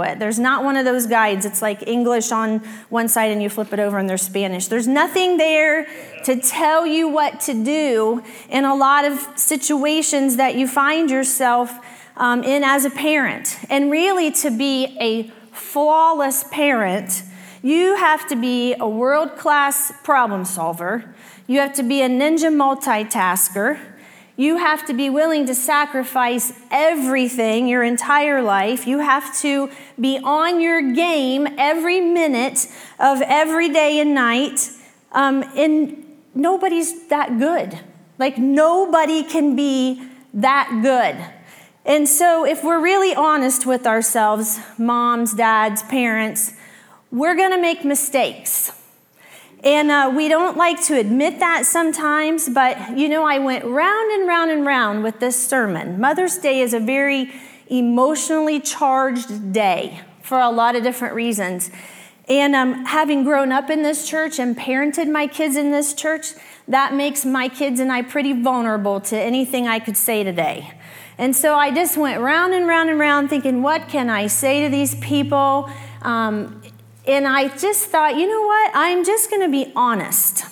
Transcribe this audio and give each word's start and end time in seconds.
it. 0.00 0.18
There's 0.18 0.38
not 0.38 0.64
one 0.64 0.78
of 0.78 0.86
those 0.86 1.06
guides. 1.06 1.44
It's 1.44 1.60
like 1.60 1.86
English 1.86 2.32
on 2.32 2.60
one 2.88 3.08
side 3.08 3.30
and 3.30 3.42
you 3.42 3.50
flip 3.50 3.74
it 3.74 3.78
over 3.78 3.98
and 3.98 4.08
there's 4.08 4.22
Spanish. 4.22 4.68
There's 4.68 4.88
nothing 4.88 5.36
there 5.36 5.86
to 6.24 6.40
tell 6.40 6.86
you 6.86 7.08
what 7.08 7.40
to 7.40 7.52
do 7.52 8.22
in 8.48 8.64
a 8.64 8.74
lot 8.74 9.04
of 9.04 9.18
situations 9.36 10.36
that 10.36 10.54
you 10.54 10.66
find 10.66 11.10
yourself 11.10 11.78
um, 12.16 12.42
in 12.42 12.64
as 12.64 12.86
a 12.86 12.90
parent. 12.90 13.58
And 13.68 13.90
really, 13.90 14.30
to 14.30 14.50
be 14.50 14.96
a 14.98 15.24
flawless 15.54 16.42
parent, 16.44 17.22
you 17.62 17.96
have 17.96 18.26
to 18.28 18.34
be 18.34 18.74
a 18.80 18.88
world 18.88 19.36
class 19.36 19.92
problem 20.02 20.46
solver, 20.46 21.14
you 21.46 21.60
have 21.60 21.74
to 21.74 21.82
be 21.82 22.00
a 22.00 22.08
ninja 22.08 22.50
multitasker. 22.50 23.78
You 24.36 24.56
have 24.56 24.86
to 24.86 24.94
be 24.94 25.10
willing 25.10 25.46
to 25.46 25.54
sacrifice 25.54 26.52
everything 26.70 27.68
your 27.68 27.82
entire 27.82 28.42
life. 28.42 28.86
You 28.86 29.00
have 29.00 29.36
to 29.40 29.70
be 30.00 30.18
on 30.22 30.60
your 30.60 30.92
game 30.92 31.46
every 31.58 32.00
minute 32.00 32.66
of 32.98 33.20
every 33.22 33.68
day 33.68 34.00
and 34.00 34.14
night. 34.14 34.70
Um, 35.12 35.42
and 35.56 36.06
nobody's 36.34 37.08
that 37.08 37.38
good. 37.38 37.78
Like, 38.18 38.38
nobody 38.38 39.22
can 39.22 39.54
be 39.54 40.02
that 40.34 40.80
good. 40.82 41.22
And 41.84 42.08
so, 42.08 42.46
if 42.46 42.64
we're 42.64 42.80
really 42.80 43.14
honest 43.14 43.66
with 43.66 43.86
ourselves, 43.86 44.60
moms, 44.78 45.34
dads, 45.34 45.82
parents, 45.82 46.54
we're 47.10 47.34
gonna 47.34 47.58
make 47.58 47.84
mistakes. 47.84 48.72
And 49.64 49.92
uh, 49.92 50.12
we 50.14 50.28
don't 50.28 50.56
like 50.56 50.82
to 50.84 50.98
admit 50.98 51.38
that 51.38 51.66
sometimes, 51.66 52.48
but 52.48 52.98
you 52.98 53.08
know, 53.08 53.24
I 53.24 53.38
went 53.38 53.64
round 53.64 54.10
and 54.10 54.26
round 54.26 54.50
and 54.50 54.66
round 54.66 55.04
with 55.04 55.20
this 55.20 55.48
sermon. 55.48 56.00
Mother's 56.00 56.36
Day 56.36 56.60
is 56.60 56.74
a 56.74 56.80
very 56.80 57.32
emotionally 57.68 58.58
charged 58.58 59.52
day 59.52 60.00
for 60.22 60.38
a 60.40 60.50
lot 60.50 60.74
of 60.74 60.82
different 60.82 61.14
reasons. 61.14 61.70
And 62.28 62.56
um, 62.56 62.86
having 62.86 63.24
grown 63.24 63.52
up 63.52 63.70
in 63.70 63.82
this 63.82 64.08
church 64.08 64.38
and 64.38 64.56
parented 64.56 65.10
my 65.10 65.26
kids 65.26 65.56
in 65.56 65.70
this 65.70 65.94
church, 65.94 66.32
that 66.66 66.94
makes 66.94 67.24
my 67.24 67.48
kids 67.48 67.78
and 67.78 67.92
I 67.92 68.02
pretty 68.02 68.32
vulnerable 68.32 69.00
to 69.02 69.16
anything 69.16 69.68
I 69.68 69.78
could 69.78 69.96
say 69.96 70.24
today. 70.24 70.72
And 71.18 71.36
so 71.36 71.54
I 71.54 71.70
just 71.70 71.96
went 71.96 72.20
round 72.20 72.54
and 72.54 72.66
round 72.66 72.90
and 72.90 72.98
round 72.98 73.30
thinking, 73.30 73.62
what 73.62 73.88
can 73.88 74.08
I 74.10 74.26
say 74.26 74.64
to 74.64 74.70
these 74.70 74.94
people? 74.96 75.70
Um, 76.02 76.61
and 77.06 77.26
I 77.26 77.48
just 77.56 77.86
thought, 77.86 78.16
you 78.16 78.28
know 78.28 78.42
what? 78.42 78.70
I'm 78.74 79.04
just 79.04 79.30
going 79.30 79.42
to 79.42 79.50
be 79.50 79.72
honest. 79.74 80.44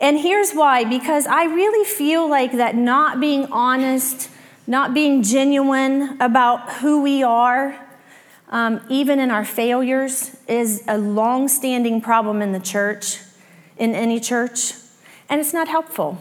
And 0.00 0.18
here's 0.18 0.52
why 0.52 0.84
because 0.84 1.26
I 1.26 1.44
really 1.44 1.88
feel 1.88 2.28
like 2.28 2.52
that 2.52 2.74
not 2.74 3.20
being 3.20 3.46
honest, 3.52 4.28
not 4.66 4.92
being 4.92 5.22
genuine 5.22 6.20
about 6.20 6.72
who 6.74 7.02
we 7.02 7.22
are, 7.22 7.78
um, 8.48 8.80
even 8.88 9.20
in 9.20 9.30
our 9.30 9.44
failures, 9.44 10.36
is 10.48 10.82
a 10.88 10.98
long 10.98 11.46
standing 11.46 12.00
problem 12.00 12.42
in 12.42 12.50
the 12.50 12.60
church, 12.60 13.20
in 13.78 13.94
any 13.94 14.18
church. 14.18 14.74
And 15.28 15.40
it's 15.40 15.54
not 15.54 15.68
helpful. 15.68 16.18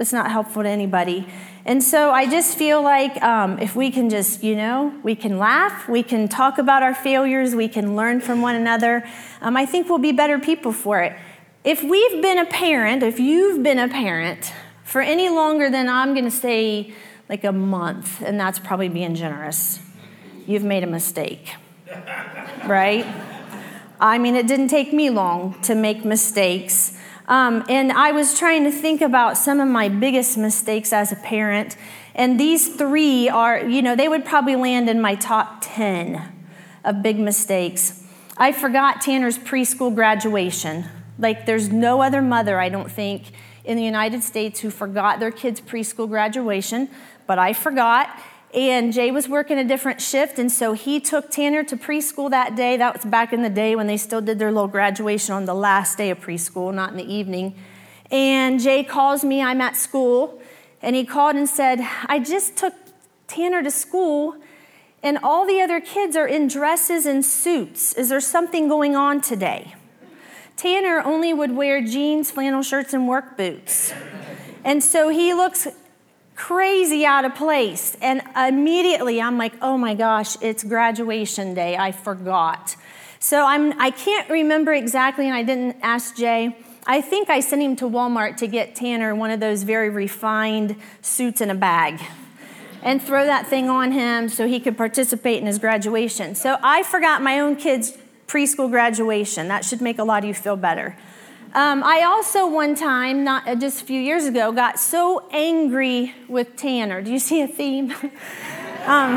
It's 0.00 0.12
not 0.12 0.32
helpful 0.32 0.64
to 0.64 0.68
anybody. 0.68 1.28
And 1.66 1.82
so 1.82 2.10
I 2.10 2.28
just 2.28 2.58
feel 2.58 2.82
like 2.82 3.22
um, 3.22 3.58
if 3.58 3.74
we 3.74 3.90
can 3.90 4.10
just, 4.10 4.44
you 4.44 4.54
know, 4.54 4.94
we 5.02 5.14
can 5.14 5.38
laugh, 5.38 5.88
we 5.88 6.02
can 6.02 6.28
talk 6.28 6.58
about 6.58 6.82
our 6.82 6.94
failures, 6.94 7.54
we 7.54 7.68
can 7.68 7.96
learn 7.96 8.20
from 8.20 8.42
one 8.42 8.54
another, 8.54 9.02
um, 9.40 9.56
I 9.56 9.64
think 9.64 9.88
we'll 9.88 9.98
be 9.98 10.12
better 10.12 10.38
people 10.38 10.72
for 10.72 11.00
it. 11.00 11.16
If 11.64 11.82
we've 11.82 12.20
been 12.20 12.38
a 12.38 12.44
parent, 12.44 13.02
if 13.02 13.18
you've 13.18 13.62
been 13.62 13.78
a 13.78 13.88
parent 13.88 14.52
for 14.82 15.00
any 15.00 15.30
longer 15.30 15.70
than 15.70 15.88
I'm 15.88 16.12
going 16.12 16.26
to 16.26 16.30
say 16.30 16.92
like 17.30 17.44
a 17.44 17.52
month, 17.52 18.20
and 18.20 18.38
that's 18.38 18.58
probably 18.58 18.90
being 18.90 19.14
generous, 19.14 19.80
you've 20.46 20.64
made 20.64 20.84
a 20.84 20.86
mistake, 20.86 21.54
right? 22.66 23.06
I 23.98 24.18
mean, 24.18 24.36
it 24.36 24.46
didn't 24.46 24.68
take 24.68 24.92
me 24.92 25.08
long 25.08 25.58
to 25.62 25.74
make 25.74 26.04
mistakes. 26.04 26.93
Um, 27.26 27.64
and 27.68 27.90
I 27.92 28.12
was 28.12 28.38
trying 28.38 28.64
to 28.64 28.70
think 28.70 29.00
about 29.00 29.38
some 29.38 29.60
of 29.60 29.68
my 29.68 29.88
biggest 29.88 30.36
mistakes 30.36 30.92
as 30.92 31.10
a 31.10 31.16
parent. 31.16 31.76
And 32.14 32.38
these 32.38 32.76
three 32.76 33.28
are, 33.28 33.66
you 33.66 33.82
know, 33.82 33.96
they 33.96 34.08
would 34.08 34.24
probably 34.24 34.56
land 34.56 34.88
in 34.88 35.00
my 35.00 35.14
top 35.14 35.58
10 35.62 36.22
of 36.84 37.02
big 37.02 37.18
mistakes. 37.18 38.04
I 38.36 38.52
forgot 38.52 39.00
Tanner's 39.00 39.38
preschool 39.38 39.94
graduation. 39.94 40.84
Like, 41.18 41.46
there's 41.46 41.70
no 41.70 42.02
other 42.02 42.20
mother, 42.20 42.60
I 42.60 42.68
don't 42.68 42.90
think, 42.90 43.30
in 43.64 43.76
the 43.76 43.84
United 43.84 44.22
States 44.22 44.60
who 44.60 44.70
forgot 44.70 45.20
their 45.20 45.30
kid's 45.30 45.60
preschool 45.60 46.08
graduation, 46.08 46.90
but 47.26 47.38
I 47.38 47.52
forgot. 47.52 48.10
And 48.54 48.92
Jay 48.92 49.10
was 49.10 49.28
working 49.28 49.58
a 49.58 49.64
different 49.64 50.00
shift, 50.00 50.38
and 50.38 50.50
so 50.50 50.74
he 50.74 51.00
took 51.00 51.28
Tanner 51.28 51.64
to 51.64 51.76
preschool 51.76 52.30
that 52.30 52.54
day. 52.54 52.76
That 52.76 52.94
was 52.94 53.04
back 53.04 53.32
in 53.32 53.42
the 53.42 53.50
day 53.50 53.74
when 53.74 53.88
they 53.88 53.96
still 53.96 54.20
did 54.20 54.38
their 54.38 54.52
little 54.52 54.68
graduation 54.68 55.34
on 55.34 55.44
the 55.44 55.54
last 55.54 55.98
day 55.98 56.10
of 56.10 56.20
preschool, 56.20 56.72
not 56.72 56.92
in 56.92 56.96
the 56.96 57.12
evening. 57.12 57.56
And 58.12 58.60
Jay 58.60 58.84
calls 58.84 59.24
me, 59.24 59.42
I'm 59.42 59.60
at 59.60 59.74
school, 59.74 60.40
and 60.80 60.94
he 60.94 61.04
called 61.04 61.34
and 61.34 61.48
said, 61.48 61.80
I 62.06 62.20
just 62.20 62.56
took 62.56 62.74
Tanner 63.26 63.60
to 63.60 63.72
school, 63.72 64.36
and 65.02 65.18
all 65.20 65.44
the 65.44 65.60
other 65.60 65.80
kids 65.80 66.14
are 66.14 66.28
in 66.28 66.46
dresses 66.46 67.06
and 67.06 67.24
suits. 67.24 67.92
Is 67.94 68.08
there 68.08 68.20
something 68.20 68.68
going 68.68 68.94
on 68.94 69.20
today? 69.20 69.74
Tanner 70.56 71.02
only 71.04 71.34
would 71.34 71.56
wear 71.56 71.84
jeans, 71.84 72.30
flannel 72.30 72.62
shirts, 72.62 72.94
and 72.94 73.08
work 73.08 73.36
boots. 73.36 73.92
And 74.62 74.82
so 74.82 75.08
he 75.08 75.34
looks 75.34 75.66
crazy 76.34 77.04
out 77.06 77.24
of 77.24 77.34
place. 77.34 77.96
And 78.00 78.22
immediately 78.36 79.20
I'm 79.20 79.38
like, 79.38 79.54
oh 79.62 79.78
my 79.78 79.94
gosh, 79.94 80.36
it's 80.40 80.64
graduation 80.64 81.54
day. 81.54 81.76
I 81.76 81.92
forgot. 81.92 82.76
So 83.18 83.44
I'm, 83.44 83.78
I 83.80 83.90
can't 83.90 84.28
remember 84.28 84.72
exactly, 84.72 85.26
and 85.26 85.34
I 85.34 85.42
didn't 85.42 85.76
ask 85.80 86.14
Jay. 86.14 86.58
I 86.86 87.00
think 87.00 87.30
I 87.30 87.40
sent 87.40 87.62
him 87.62 87.76
to 87.76 87.86
Walmart 87.86 88.36
to 88.38 88.46
get 88.46 88.74
Tanner 88.74 89.14
one 89.14 89.30
of 89.30 89.40
those 89.40 89.62
very 89.62 89.88
refined 89.88 90.76
suits 91.00 91.40
in 91.40 91.48
a 91.48 91.54
bag 91.54 92.02
and 92.82 93.00
throw 93.00 93.24
that 93.24 93.46
thing 93.46 93.70
on 93.70 93.92
him 93.92 94.28
so 94.28 94.46
he 94.46 94.60
could 94.60 94.76
participate 94.76 95.38
in 95.38 95.46
his 95.46 95.58
graduation. 95.58 96.34
So 96.34 96.58
I 96.62 96.82
forgot 96.82 97.22
my 97.22 97.40
own 97.40 97.56
kid's 97.56 97.96
preschool 98.26 98.70
graduation. 98.70 99.48
That 99.48 99.64
should 99.64 99.80
make 99.80 99.98
a 99.98 100.04
lot 100.04 100.22
of 100.22 100.28
you 100.28 100.34
feel 100.34 100.56
better. 100.56 100.94
Um, 101.54 101.84
I 101.84 102.02
also, 102.02 102.48
one 102.48 102.74
time, 102.74 103.22
not 103.22 103.46
uh, 103.46 103.54
just 103.54 103.82
a 103.82 103.84
few 103.84 104.00
years 104.00 104.24
ago, 104.24 104.50
got 104.50 104.80
so 104.80 105.28
angry 105.30 106.12
with 106.26 106.56
Tanner. 106.56 107.00
Do 107.00 107.12
you 107.12 107.20
see 107.20 107.42
a 107.42 107.46
theme? 107.46 107.92
um, 108.02 108.10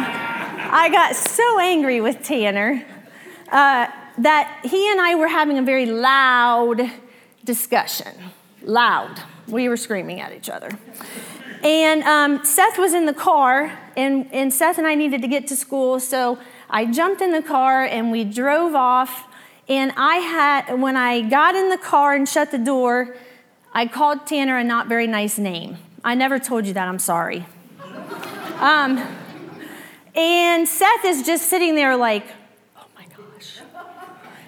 I 0.06 0.88
got 0.92 1.16
so 1.16 1.60
angry 1.60 2.00
with 2.00 2.22
Tanner 2.22 2.86
uh, 3.52 3.88
that 4.20 4.60
he 4.64 4.92
and 4.92 5.02
I 5.02 5.16
were 5.16 5.28
having 5.28 5.58
a 5.58 5.64
very 5.64 5.88
loud 5.88 6.80
discussion. 7.44 8.14
Loud. 8.62 9.20
We 9.48 9.68
were 9.68 9.78
screaming 9.78 10.22
at 10.22 10.32
each 10.32 10.48
other. 10.48 10.70
And 11.64 12.04
um, 12.04 12.46
Seth 12.46 12.78
was 12.78 12.94
in 12.94 13.08
the 13.08 13.16
car, 13.16 13.80
and, 13.98 14.32
and 14.32 14.54
Seth 14.54 14.78
and 14.78 14.86
I 14.86 14.94
needed 14.94 15.24
to 15.24 15.28
get 15.28 15.48
to 15.48 15.56
school, 15.56 16.00
so 16.00 16.38
I 16.70 16.86
jumped 16.86 17.22
in 17.22 17.32
the 17.32 17.42
car 17.42 17.84
and 17.84 18.12
we 18.12 18.24
drove 18.24 18.76
off 18.76 19.27
and 19.70 19.92
I 19.98 20.16
had, 20.18 20.80
when 20.80 20.96
I 20.96 21.22
got 21.22 21.56
in 21.56 21.70
the 21.70 21.78
car 21.78 22.14
and 22.14 22.28
shut 22.28 22.52
the 22.52 22.58
door, 22.58 23.16
I 23.74 23.86
called 23.86 24.26
Tanner 24.26 24.58
a 24.58 24.64
not 24.64 24.88
very 24.88 25.08
nice 25.08 25.38
name. 25.38 25.78
I 26.04 26.16
never 26.16 26.40
told 26.40 26.66
you 26.66 26.74
that, 26.74 26.88
I'm 26.88 27.00
sorry. 27.00 27.46
Um, 28.60 28.98
and 30.16 30.68
Seth 30.68 31.06
is 31.06 31.24
just 31.24 31.48
sitting 31.48 31.76
there 31.76 31.96
like, 31.96 32.26
oh 32.78 32.86
my 32.96 33.06
gosh. 33.06 33.60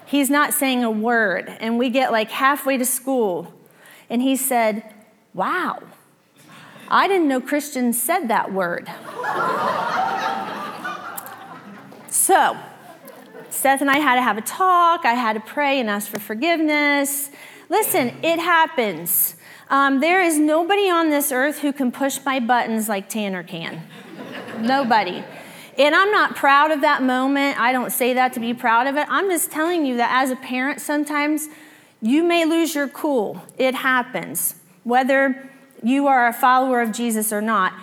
He's 0.05 0.29
not 0.29 0.53
saying 0.53 0.83
a 0.83 0.89
word. 0.89 1.55
And 1.59 1.77
we 1.77 1.89
get 1.89 2.11
like 2.11 2.31
halfway 2.31 2.77
to 2.77 2.85
school, 2.85 3.53
and 4.09 4.21
he 4.21 4.35
said, 4.35 4.83
wow, 5.33 5.83
I 6.87 7.07
didn't 7.07 7.27
know 7.27 7.39
Christians 7.39 8.01
said 8.01 8.29
that 8.29 8.51
word. 8.51 8.89
so, 12.09 12.57
Seth 13.49 13.81
and 13.81 13.89
I 13.89 13.99
had 13.99 14.15
to 14.15 14.21
have 14.21 14.37
a 14.37 14.41
talk. 14.41 15.05
I 15.05 15.13
had 15.13 15.33
to 15.33 15.39
pray 15.39 15.79
and 15.79 15.89
ask 15.89 16.09
for 16.09 16.19
forgiveness. 16.19 17.29
Listen, 17.69 18.15
it 18.23 18.39
happens. 18.39 19.35
Um, 19.69 19.99
there 19.99 20.21
is 20.21 20.37
nobody 20.39 20.89
on 20.89 21.09
this 21.09 21.31
earth 21.31 21.59
who 21.59 21.71
can 21.71 21.91
push 21.91 22.19
my 22.25 22.39
buttons 22.39 22.89
like 22.89 23.09
Tanner 23.09 23.43
can. 23.43 23.83
nobody. 24.59 25.23
And 25.77 25.95
I'm 25.95 26.11
not 26.11 26.35
proud 26.35 26.71
of 26.71 26.81
that 26.81 27.03
moment. 27.03 27.59
I 27.59 27.71
don't 27.71 27.91
say 27.91 28.13
that 28.13 28.33
to 28.33 28.39
be 28.39 28.53
proud 28.53 28.87
of 28.87 28.97
it. 28.97 29.07
I'm 29.09 29.29
just 29.29 29.51
telling 29.51 29.85
you 29.85 29.97
that 29.97 30.09
as 30.11 30.31
a 30.31 30.35
parent, 30.35 30.81
sometimes 30.81 31.47
you 32.01 32.23
may 32.23 32.45
lose 32.45 32.75
your 32.75 32.87
cool. 32.87 33.41
It 33.57 33.75
happens. 33.75 34.55
Whether 34.83 35.49
you 35.83 36.07
are 36.07 36.27
a 36.27 36.33
follower 36.33 36.81
of 36.81 36.91
Jesus 36.91 37.31
or 37.31 37.41
not, 37.41 37.73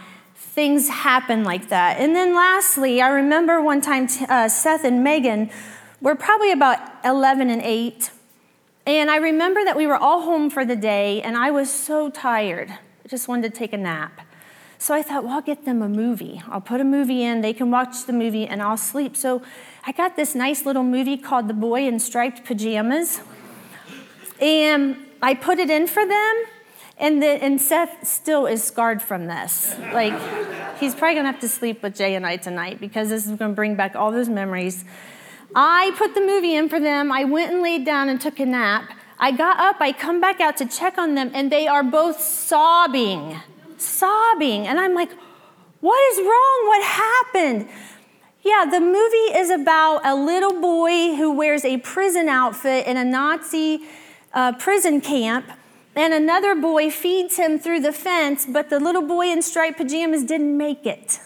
things 0.56 0.88
happen 0.88 1.44
like 1.44 1.68
that. 1.68 2.00
And 2.00 2.16
then 2.16 2.34
lastly, 2.34 3.02
I 3.02 3.08
remember 3.08 3.60
one 3.60 3.82
time 3.82 4.08
uh, 4.26 4.48
Seth 4.48 4.84
and 4.84 5.04
Megan 5.04 5.50
were 6.00 6.14
probably 6.14 6.50
about 6.50 6.78
11 7.04 7.50
and 7.50 7.60
8. 7.60 8.10
And 8.86 9.10
I 9.10 9.16
remember 9.16 9.62
that 9.64 9.76
we 9.76 9.86
were 9.86 9.96
all 9.96 10.22
home 10.22 10.48
for 10.48 10.64
the 10.64 10.74
day, 10.74 11.20
and 11.20 11.36
I 11.36 11.50
was 11.50 11.70
so 11.70 12.08
tired. 12.08 12.70
I 12.70 13.08
just 13.08 13.28
wanted 13.28 13.52
to 13.52 13.58
take 13.58 13.74
a 13.74 13.76
nap. 13.76 14.22
So 14.78 14.94
I 14.94 15.02
thought, 15.02 15.24
well, 15.24 15.34
I'll 15.34 15.42
get 15.42 15.66
them 15.66 15.82
a 15.82 15.90
movie. 15.90 16.42
I'll 16.48 16.62
put 16.62 16.80
a 16.80 16.84
movie 16.84 17.22
in, 17.22 17.42
they 17.42 17.52
can 17.52 17.70
watch 17.70 18.06
the 18.06 18.14
movie, 18.14 18.46
and 18.46 18.62
I'll 18.62 18.78
sleep. 18.78 19.14
So 19.14 19.42
I 19.84 19.92
got 19.92 20.16
this 20.16 20.34
nice 20.34 20.64
little 20.64 20.84
movie 20.84 21.18
called 21.18 21.48
The 21.48 21.54
Boy 21.54 21.86
in 21.86 21.98
Striped 21.98 22.46
Pajamas. 22.46 23.20
And 24.40 24.96
I 25.20 25.34
put 25.34 25.58
it 25.58 25.68
in 25.68 25.86
for 25.86 26.06
them. 26.06 26.44
And, 26.98 27.22
the, 27.22 27.28
and 27.28 27.60
Seth 27.60 28.06
still 28.06 28.46
is 28.46 28.64
scarred 28.64 29.02
from 29.02 29.26
this. 29.26 29.76
Like, 29.92 30.14
he's 30.78 30.94
probably 30.94 31.16
gonna 31.16 31.30
have 31.30 31.40
to 31.40 31.48
sleep 31.48 31.82
with 31.82 31.94
Jay 31.94 32.14
and 32.14 32.26
I 32.26 32.36
tonight 32.36 32.80
because 32.80 33.10
this 33.10 33.26
is 33.26 33.36
gonna 33.36 33.52
bring 33.52 33.74
back 33.74 33.94
all 33.94 34.10
those 34.10 34.28
memories. 34.28 34.84
I 35.54 35.92
put 35.96 36.14
the 36.14 36.20
movie 36.20 36.54
in 36.54 36.68
for 36.68 36.80
them. 36.80 37.12
I 37.12 37.24
went 37.24 37.52
and 37.52 37.62
laid 37.62 37.84
down 37.84 38.08
and 38.08 38.20
took 38.20 38.40
a 38.40 38.46
nap. 38.46 38.90
I 39.18 39.30
got 39.30 39.58
up, 39.58 39.76
I 39.80 39.92
come 39.92 40.20
back 40.20 40.40
out 40.40 40.56
to 40.58 40.66
check 40.66 40.98
on 40.98 41.14
them, 41.14 41.30
and 41.34 41.50
they 41.50 41.66
are 41.66 41.82
both 41.82 42.20
sobbing, 42.20 43.40
sobbing. 43.78 44.66
And 44.66 44.78
I'm 44.78 44.94
like, 44.94 45.10
what 45.80 46.12
is 46.12 46.18
wrong? 46.18 46.66
What 46.66 46.84
happened? 46.84 47.68
Yeah, 48.42 48.64
the 48.70 48.80
movie 48.80 49.38
is 49.38 49.50
about 49.50 50.04
a 50.04 50.14
little 50.14 50.60
boy 50.60 51.16
who 51.16 51.32
wears 51.32 51.64
a 51.64 51.78
prison 51.78 52.28
outfit 52.28 52.86
in 52.86 52.96
a 52.96 53.04
Nazi 53.04 53.80
uh, 54.32 54.52
prison 54.52 55.00
camp 55.00 55.50
and 55.96 56.12
another 56.12 56.54
boy 56.54 56.90
feeds 56.90 57.36
him 57.36 57.58
through 57.58 57.80
the 57.80 57.92
fence, 57.92 58.46
but 58.46 58.70
the 58.70 58.78
little 58.78 59.02
boy 59.02 59.28
in 59.28 59.42
striped 59.42 59.78
pajamas 59.78 60.24
didn't 60.24 60.56
make 60.56 60.84
it. 60.84 61.18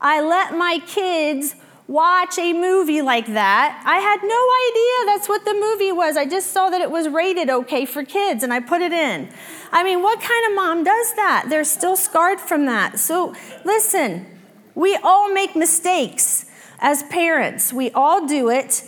I 0.00 0.20
let 0.20 0.56
my 0.56 0.80
kids 0.86 1.56
watch 1.88 2.38
a 2.38 2.52
movie 2.52 3.02
like 3.02 3.26
that. 3.26 3.82
I 3.84 3.98
had 3.98 4.20
no 4.22 4.48
idea 4.70 5.14
that's 5.14 5.28
what 5.28 5.44
the 5.44 5.54
movie 5.54 5.92
was. 5.92 6.16
I 6.16 6.24
just 6.26 6.52
saw 6.52 6.70
that 6.70 6.80
it 6.80 6.90
was 6.90 7.08
rated 7.08 7.50
okay 7.50 7.84
for 7.84 8.04
kids 8.04 8.42
and 8.42 8.52
I 8.52 8.60
put 8.60 8.80
it 8.82 8.92
in. 8.92 9.28
I 9.72 9.84
mean, 9.84 10.02
what 10.02 10.20
kind 10.20 10.46
of 10.48 10.54
mom 10.54 10.84
does 10.84 11.14
that? 11.14 11.46
They're 11.48 11.64
still 11.64 11.96
scarred 11.96 12.40
from 12.40 12.66
that. 12.66 12.98
So, 12.98 13.34
listen, 13.64 14.26
we 14.74 14.96
all 15.02 15.32
make 15.32 15.56
mistakes 15.56 16.46
as 16.78 17.02
parents, 17.04 17.72
we 17.72 17.90
all 17.92 18.26
do 18.26 18.48
it. 18.48 18.84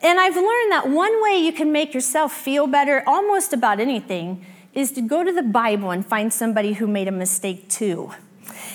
And 0.00 0.20
I've 0.20 0.36
learned 0.36 0.72
that 0.72 0.88
one 0.88 1.22
way 1.22 1.38
you 1.38 1.52
can 1.52 1.72
make 1.72 1.92
yourself 1.92 2.32
feel 2.32 2.66
better 2.66 3.02
almost 3.06 3.52
about 3.52 3.80
anything 3.80 4.44
is 4.72 4.92
to 4.92 5.00
go 5.00 5.24
to 5.24 5.32
the 5.32 5.42
Bible 5.42 5.90
and 5.90 6.06
find 6.06 6.32
somebody 6.32 6.74
who 6.74 6.86
made 6.86 7.08
a 7.08 7.12
mistake 7.12 7.68
too. 7.68 8.12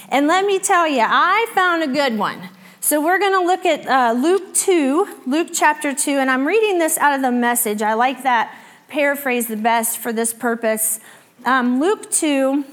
And 0.09 0.27
let 0.27 0.45
me 0.45 0.59
tell 0.59 0.87
you, 0.87 1.03
I 1.05 1.47
found 1.53 1.81
a 1.83 1.87
good 1.87 2.17
one. 2.17 2.49
So 2.81 3.01
we're 3.01 3.19
going 3.19 3.39
to 3.39 3.45
look 3.45 3.65
at 3.65 3.87
uh, 3.87 4.11
Luke 4.19 4.53
2, 4.53 5.21
Luke 5.25 5.47
chapter 5.53 5.95
2, 5.95 6.11
and 6.11 6.29
I'm 6.29 6.45
reading 6.45 6.79
this 6.79 6.97
out 6.97 7.15
of 7.15 7.21
the 7.21 7.31
message. 7.31 7.81
I 7.81 7.93
like 7.93 8.23
that 8.23 8.53
paraphrase 8.89 9.47
the 9.47 9.55
best 9.55 9.97
for 9.97 10.11
this 10.11 10.33
purpose. 10.33 10.99
Um, 11.45 11.79
Luke 11.79 12.11
2, 12.11 12.65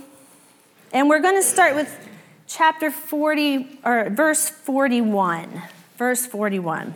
and 0.93 1.09
we're 1.09 1.21
going 1.21 1.37
to 1.37 1.47
start 1.47 1.77
with 1.77 2.09
chapter 2.49 2.91
40, 2.91 3.79
or 3.85 4.11
verse 4.11 4.49
41. 4.49 5.63
Verse 5.97 6.27
41. 6.27 6.95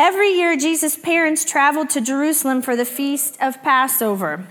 Every 0.00 0.30
year, 0.30 0.56
Jesus' 0.56 0.96
parents 0.96 1.44
traveled 1.44 1.90
to 1.90 2.00
Jerusalem 2.00 2.62
for 2.62 2.74
the 2.74 2.86
feast 2.86 3.36
of 3.38 3.62
Passover. 3.62 4.46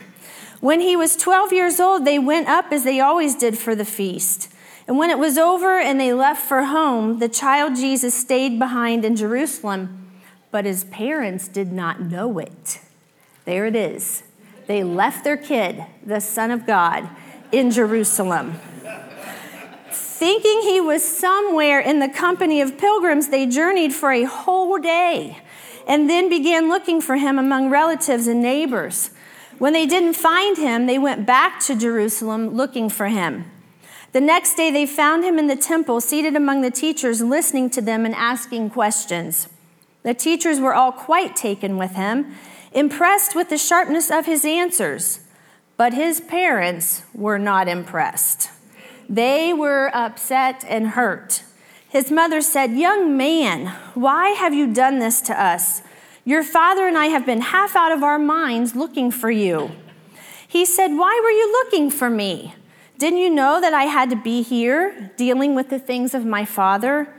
When 0.60 0.80
he 0.80 0.96
was 0.96 1.16
12 1.16 1.52
years 1.52 1.80
old, 1.80 2.06
they 2.06 2.20
went 2.20 2.48
up 2.48 2.72
as 2.72 2.84
they 2.84 3.00
always 3.00 3.34
did 3.34 3.58
for 3.58 3.74
the 3.74 3.84
feast. 3.84 4.54
And 4.88 5.00
when 5.00 5.10
it 5.10 5.18
was 5.18 5.40
over 5.40 5.80
and 5.80 6.00
they 6.00 6.14
left 6.14 6.48
for 6.48 6.66
home, 6.66 7.18
the 7.18 7.28
child 7.28 7.76
Jesus 7.76 8.14
stayed 8.14 8.60
behind 8.60 9.04
in 9.04 9.16
Jerusalem, 9.16 10.12
but 10.52 10.66
his 10.66 10.84
parents 10.84 11.48
did 11.48 11.72
not 11.72 12.00
know 12.00 12.38
it. 12.38 12.80
There 13.46 13.66
it 13.66 13.76
is. 13.76 14.22
They 14.68 14.84
left 14.84 15.24
their 15.24 15.36
kid, 15.36 15.84
the 16.06 16.22
Son 16.22 16.52
of 16.52 16.68
God, 16.68 17.10
in 17.52 17.72
Jerusalem. 17.72 18.60
Thinking 20.20 20.64
he 20.64 20.82
was 20.82 21.02
somewhere 21.02 21.80
in 21.80 22.00
the 22.00 22.10
company 22.10 22.60
of 22.60 22.78
pilgrims, 22.78 23.30
they 23.30 23.46
journeyed 23.46 23.94
for 23.94 24.12
a 24.12 24.26
whole 24.26 24.78
day 24.78 25.38
and 25.88 26.10
then 26.10 26.28
began 26.28 26.68
looking 26.68 27.00
for 27.00 27.16
him 27.16 27.40
among 27.40 27.70
relatives 27.70 28.28
and 28.28 28.42
neighbors. 28.42 29.12
When 29.60 29.72
they 29.72 29.86
didn't 29.86 30.16
find 30.16 30.58
him, 30.58 30.88
they 30.88 31.00
went 31.00 31.26
back 31.26 31.62
to 31.62 31.74
Jerusalem 31.74 32.50
looking 32.50 32.90
for 32.90 33.08
him. 33.08 33.50
The 34.12 34.20
next 34.20 34.56
day, 34.56 34.70
they 34.70 34.86
found 34.86 35.24
him 35.24 35.40
in 35.40 35.48
the 35.48 35.56
temple, 35.56 36.02
seated 36.02 36.36
among 36.36 36.64
the 36.64 36.70
teachers, 36.70 37.22
listening 37.22 37.70
to 37.70 37.82
them 37.82 38.06
and 38.06 38.14
asking 38.14 38.72
questions. 38.72 39.48
The 40.04 40.14
teachers 40.14 40.60
were 40.60 40.74
all 40.74 40.92
quite 40.92 41.38
taken 41.38 41.78
with 41.78 41.96
him, 41.96 42.36
impressed 42.74 43.38
with 43.38 43.48
the 43.48 43.58
sharpness 43.58 44.12
of 44.12 44.26
his 44.26 44.44
answers, 44.44 45.22
but 45.78 45.94
his 45.94 46.20
parents 46.20 47.04
were 47.14 47.40
not 47.40 47.70
impressed. 47.70 48.50
They 49.10 49.54
were 49.54 49.90
upset 49.94 50.64
and 50.68 50.90
hurt. 50.90 51.44
His 51.90 52.12
mother 52.12 52.42
said, 52.42 52.74
Young 52.74 53.18
man, 53.18 53.76
why 53.96 54.30
have 54.30 54.54
you 54.54 54.72
done 54.72 55.00
this 55.00 55.20
to 55.22 55.42
us? 55.42 55.82
Your 56.24 56.44
father 56.44 56.88
and 56.88 56.96
I 56.96 57.08
have 57.08 57.26
been 57.26 57.42
half 57.42 57.76
out 57.76 57.92
of 57.92 58.04
our 58.04 58.20
minds 58.20 58.76
looking 58.76 59.10
for 59.10 59.32
you. 59.32 59.72
He 60.48 60.64
said, 60.64 60.90
Why 60.90 61.20
were 61.24 61.32
you 61.32 61.52
looking 61.52 61.90
for 61.90 62.08
me? 62.08 62.54
Didn't 63.00 63.18
you 63.18 63.32
know 63.32 63.60
that 63.60 63.74
I 63.74 63.86
had 63.86 64.12
to 64.12 64.16
be 64.16 64.44
here 64.44 65.12
dealing 65.18 65.56
with 65.56 65.70
the 65.70 65.80
things 65.80 66.14
of 66.14 66.26
my 66.26 66.46
father? 66.46 67.12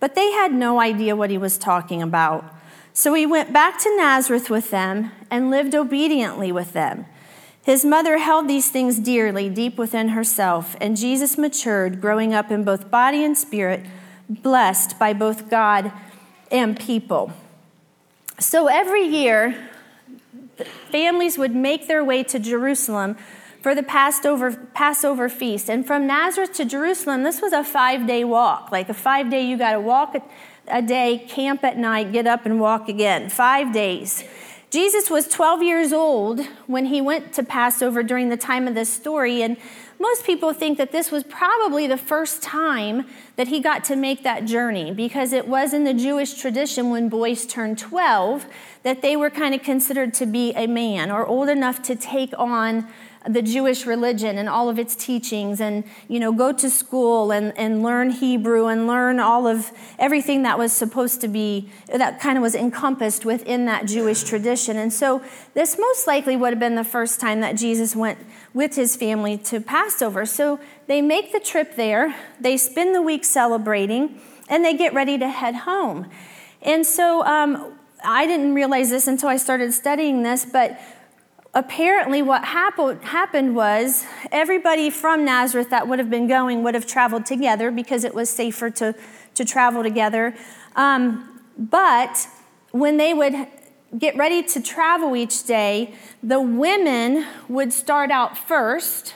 But 0.00 0.14
they 0.14 0.32
had 0.32 0.54
no 0.54 0.80
idea 0.80 1.14
what 1.14 1.28
he 1.28 1.36
was 1.36 1.58
talking 1.58 2.00
about. 2.02 2.54
So 2.94 3.12
he 3.12 3.26
went 3.26 3.52
back 3.52 3.78
to 3.80 3.96
Nazareth 3.96 4.48
with 4.48 4.70
them 4.70 5.10
and 5.30 5.50
lived 5.50 5.74
obediently 5.74 6.52
with 6.52 6.72
them. 6.72 7.04
His 7.64 7.84
mother 7.84 8.18
held 8.18 8.46
these 8.46 8.70
things 8.70 8.98
dearly 8.98 9.48
deep 9.48 9.78
within 9.78 10.08
herself, 10.08 10.76
and 10.80 10.96
Jesus 10.98 11.38
matured, 11.38 12.00
growing 12.00 12.34
up 12.34 12.50
in 12.50 12.62
both 12.62 12.90
body 12.90 13.24
and 13.24 13.36
spirit, 13.36 13.86
blessed 14.28 14.98
by 14.98 15.14
both 15.14 15.48
God 15.48 15.90
and 16.50 16.78
people. 16.78 17.32
So 18.38 18.66
every 18.66 19.06
year, 19.06 19.70
families 20.90 21.38
would 21.38 21.54
make 21.54 21.88
their 21.88 22.04
way 22.04 22.22
to 22.24 22.38
Jerusalem 22.38 23.16
for 23.62 23.74
the 23.74 23.82
Passover, 23.82 24.52
Passover 24.74 25.30
feast. 25.30 25.70
And 25.70 25.86
from 25.86 26.06
Nazareth 26.06 26.52
to 26.54 26.66
Jerusalem, 26.66 27.22
this 27.22 27.40
was 27.40 27.54
a 27.54 27.64
five 27.64 28.06
day 28.06 28.24
walk. 28.24 28.70
Like 28.70 28.90
a 28.90 28.94
five 28.94 29.30
day, 29.30 29.46
you 29.46 29.56
got 29.56 29.72
to 29.72 29.80
walk 29.80 30.14
a, 30.14 30.22
a 30.68 30.82
day, 30.82 31.24
camp 31.28 31.64
at 31.64 31.78
night, 31.78 32.12
get 32.12 32.26
up 32.26 32.44
and 32.44 32.60
walk 32.60 32.90
again. 32.90 33.30
Five 33.30 33.72
days. 33.72 34.22
Jesus 34.74 35.08
was 35.08 35.28
12 35.28 35.62
years 35.62 35.92
old 35.92 36.44
when 36.66 36.86
he 36.86 37.00
went 37.00 37.32
to 37.34 37.44
Passover 37.44 38.02
during 38.02 38.28
the 38.28 38.36
time 38.36 38.66
of 38.66 38.74
this 38.74 38.92
story, 38.92 39.40
and 39.40 39.56
most 40.00 40.24
people 40.26 40.52
think 40.52 40.78
that 40.78 40.90
this 40.90 41.12
was 41.12 41.22
probably 41.22 41.86
the 41.86 41.96
first 41.96 42.42
time 42.42 43.06
that 43.36 43.46
he 43.46 43.60
got 43.60 43.84
to 43.84 43.94
make 43.94 44.24
that 44.24 44.46
journey 44.46 44.90
because 44.90 45.32
it 45.32 45.46
was 45.46 45.72
in 45.72 45.84
the 45.84 45.94
Jewish 45.94 46.34
tradition 46.34 46.90
when 46.90 47.08
boys 47.08 47.46
turned 47.46 47.78
12 47.78 48.46
that 48.82 49.00
they 49.00 49.14
were 49.14 49.30
kind 49.30 49.54
of 49.54 49.62
considered 49.62 50.12
to 50.14 50.26
be 50.26 50.52
a 50.54 50.66
man 50.66 51.08
or 51.08 51.24
old 51.24 51.48
enough 51.48 51.80
to 51.82 51.94
take 51.94 52.36
on 52.36 52.88
the 53.26 53.40
Jewish 53.40 53.86
religion 53.86 54.36
and 54.36 54.48
all 54.48 54.68
of 54.68 54.78
its 54.78 54.94
teachings 54.94 55.60
and, 55.60 55.84
you 56.08 56.20
know, 56.20 56.30
go 56.30 56.52
to 56.52 56.68
school 56.68 57.32
and, 57.32 57.56
and 57.56 57.82
learn 57.82 58.10
Hebrew 58.10 58.66
and 58.66 58.86
learn 58.86 59.18
all 59.18 59.46
of 59.46 59.72
everything 59.98 60.42
that 60.42 60.58
was 60.58 60.72
supposed 60.72 61.20
to 61.22 61.28
be, 61.28 61.70
that 61.92 62.20
kind 62.20 62.36
of 62.36 62.42
was 62.42 62.54
encompassed 62.54 63.24
within 63.24 63.64
that 63.64 63.86
Jewish 63.86 64.24
tradition. 64.24 64.76
And 64.76 64.92
so 64.92 65.22
this 65.54 65.78
most 65.78 66.06
likely 66.06 66.36
would 66.36 66.50
have 66.50 66.60
been 66.60 66.74
the 66.74 66.84
first 66.84 67.18
time 67.18 67.40
that 67.40 67.56
Jesus 67.56 67.96
went 67.96 68.18
with 68.52 68.76
his 68.76 68.94
family 68.94 69.38
to 69.38 69.60
Passover. 69.60 70.26
So 70.26 70.60
they 70.86 71.00
make 71.00 71.32
the 71.32 71.40
trip 71.40 71.76
there, 71.76 72.14
they 72.38 72.58
spend 72.58 72.94
the 72.94 73.02
week 73.02 73.24
celebrating, 73.24 74.20
and 74.50 74.62
they 74.62 74.74
get 74.74 74.92
ready 74.92 75.16
to 75.16 75.28
head 75.28 75.54
home. 75.54 76.10
And 76.60 76.86
so 76.86 77.24
um, 77.24 77.72
I 78.04 78.26
didn't 78.26 78.54
realize 78.54 78.90
this 78.90 79.06
until 79.06 79.30
I 79.30 79.36
started 79.36 79.72
studying 79.72 80.22
this, 80.22 80.44
but 80.44 80.78
apparently 81.54 82.20
what 82.20 82.44
happened 82.44 83.54
was 83.54 84.04
everybody 84.32 84.90
from 84.90 85.24
Nazareth 85.24 85.70
that 85.70 85.86
would 85.86 85.98
have 85.98 86.10
been 86.10 86.26
going 86.26 86.62
would 86.64 86.74
have 86.74 86.86
traveled 86.86 87.24
together 87.24 87.70
because 87.70 88.04
it 88.04 88.14
was 88.14 88.28
safer 88.28 88.70
to, 88.70 88.94
to 89.34 89.44
travel 89.44 89.82
together. 89.82 90.34
Um, 90.74 91.40
but 91.56 92.26
when 92.72 92.96
they 92.96 93.14
would 93.14 93.34
get 93.96 94.16
ready 94.16 94.42
to 94.42 94.60
travel 94.60 95.14
each 95.14 95.44
day, 95.44 95.94
the 96.22 96.40
women 96.40 97.24
would 97.48 97.72
start 97.72 98.10
out 98.10 98.36
first, 98.36 99.14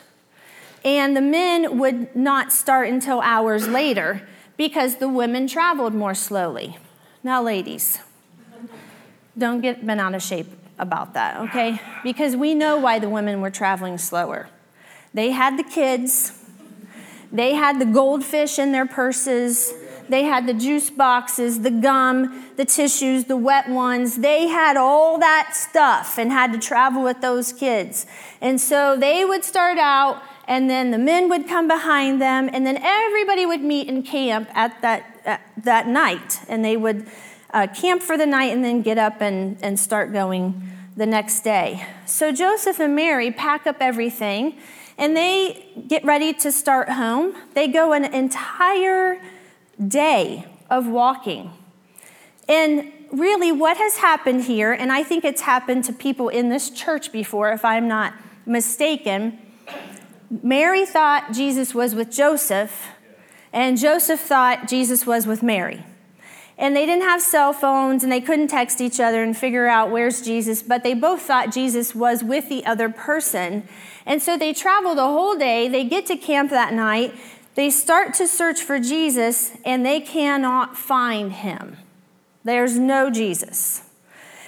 and 0.85 1.17
the 1.17 1.21
men 1.21 1.79
would 1.79 2.15
not 2.15 2.53
start 2.53 2.89
until 2.89 3.21
hours 3.21 3.67
later 3.67 4.29
because 4.57 4.97
the 4.97 5.09
women 5.09 5.49
traveled 5.49 5.95
more 5.95 6.15
slowly. 6.15 6.79
Now, 7.25 7.43
ladies, 7.43 7.99
don't 9.37 9.61
get 9.61 9.85
bent 9.85 10.01
out 10.01 10.15
of 10.15 10.23
shape 10.23 10.58
about 10.79 11.15
that, 11.15 11.37
okay? 11.49 11.81
Because 12.03 12.37
we 12.37 12.55
know 12.55 12.79
why 12.79 12.99
the 12.99 13.09
women 13.09 13.41
were 13.41 13.51
traveling 13.51 13.99
slower. 13.99 14.49
They 15.13 15.31
had 15.31 15.59
the 15.59 15.65
kids, 15.65 16.33
they 17.33 17.55
had 17.55 17.81
the 17.81 17.87
goldfish 17.87 18.59
in 18.59 18.73
their 18.73 18.87
purses, 18.87 19.73
they 20.09 20.25
had 20.25 20.47
the 20.47 20.55
juice 20.55 20.89
boxes, 20.89 21.61
the 21.61 21.71
gum, 21.71 22.53
the 22.57 22.65
tissues, 22.65 23.25
the 23.25 23.37
wet 23.37 23.69
ones. 23.69 24.17
They 24.17 24.49
had 24.49 24.77
all 24.77 25.19
that 25.19 25.51
stuff 25.55 26.19
and 26.19 26.33
had 26.33 26.53
to 26.55 26.59
travel 26.59 27.03
with 27.03 27.21
those 27.21 27.53
kids. 27.53 28.07
And 28.41 28.61
so 28.61 28.97
they 28.97 29.25
would 29.25 29.45
start 29.45 29.77
out, 29.77 30.23
and 30.47 30.71
then 30.71 30.93
the 30.93 30.99
men 30.99 31.29
would 31.29 31.47
come 31.47 31.69
behind 31.69 32.23
them, 32.23 32.49
and 32.51 32.67
then 32.67 32.79
everybody 32.83 33.45
would 33.45 33.61
meet 33.61 33.89
in 33.89 34.03
camp 34.03 34.49
at 34.55 34.81
that, 34.81 35.05
at 35.27 35.43
that 35.63 35.87
night. 35.87 36.41
And 36.49 36.65
they 36.65 36.79
would 36.79 37.07
uh, 37.53 37.67
camp 37.69 38.03
for 38.03 38.17
the 38.17 38.27
night 38.27 38.53
and 38.53 38.65
then 38.65 38.83
get 38.83 38.99
up 38.99 39.21
and, 39.21 39.57
and 39.63 39.79
start 39.79 40.13
going 40.13 40.63
the 40.97 41.07
next 41.07 41.41
day. 41.41 41.87
So 42.07 42.33
Joseph 42.33 42.81
and 42.81 42.95
Mary 42.95 43.31
pack 43.31 43.67
up 43.67 43.77
everything 43.81 44.59
and 44.99 45.17
they 45.17 45.67
get 45.87 46.05
ready 46.05 46.33
to 46.35 46.51
start 46.51 46.91
home. 46.91 47.35
They 47.55 47.69
go 47.69 47.93
an 47.93 48.05
entire 48.05 49.21
day 49.87 50.45
of 50.69 50.89
walking. 50.89 51.53
And 52.49 52.93
really, 53.13 53.53
what 53.53 53.77
has 53.77 53.99
happened 53.99 54.45
here, 54.45 54.73
and 54.73 54.91
I 54.91 55.05
think 55.05 55.25
it's 55.25 55.43
happened 55.43 55.85
to 55.85 55.93
people 55.93 56.29
in 56.29 56.49
this 56.49 56.69
church 56.71 57.13
before, 57.13 57.53
if 57.53 57.65
I'm 57.65 57.87
not 57.87 58.15
mistaken, 58.45 59.39
Mary 60.43 60.85
thought 60.85 61.33
Jesus 61.33 61.75
was 61.75 61.95
with 61.95 62.11
Joseph, 62.11 62.89
and 63.53 63.79
Joseph 63.79 64.21
thought 64.21 64.69
Jesus 64.69 65.07
was 65.07 65.27
with 65.27 65.43
Mary. 65.43 65.85
And 66.59 66.75
they 66.75 66.87
didn't 66.87 67.05
have 67.05 67.23
cell 67.23 67.53
phones 67.53 68.03
and 68.03 68.11
they 68.11 68.21
couldn't 68.21 68.49
text 68.49 68.81
each 68.81 68.99
other 68.99 69.23
and 69.23 69.37
figure 69.37 69.69
out 69.69 69.93
where's 69.93 70.21
Jesus, 70.21 70.61
but 70.61 70.83
they 70.83 70.93
both 70.93 71.23
thought 71.23 71.53
Jesus 71.53 71.95
was 71.95 72.25
with 72.25 72.49
the 72.49 72.67
other 72.67 72.89
person. 72.89 73.69
And 74.05 74.21
so 74.21 74.37
they 74.37 74.53
travel 74.53 74.97
the 74.97 75.03
whole 75.03 75.37
day. 75.37 75.69
They 75.69 75.85
get 75.85 76.07
to 76.07 76.17
camp 76.17 76.51
that 76.51 76.73
night. 76.73 77.15
They 77.55 77.71
start 77.71 78.13
to 78.15 78.27
search 78.27 78.61
for 78.61 78.81
Jesus 78.81 79.53
and 79.65 79.87
they 79.87 80.01
cannot 80.01 80.77
find 80.77 81.33
him. 81.33 81.77
There's 82.43 82.77
no 82.77 83.09
Jesus. 83.09 83.83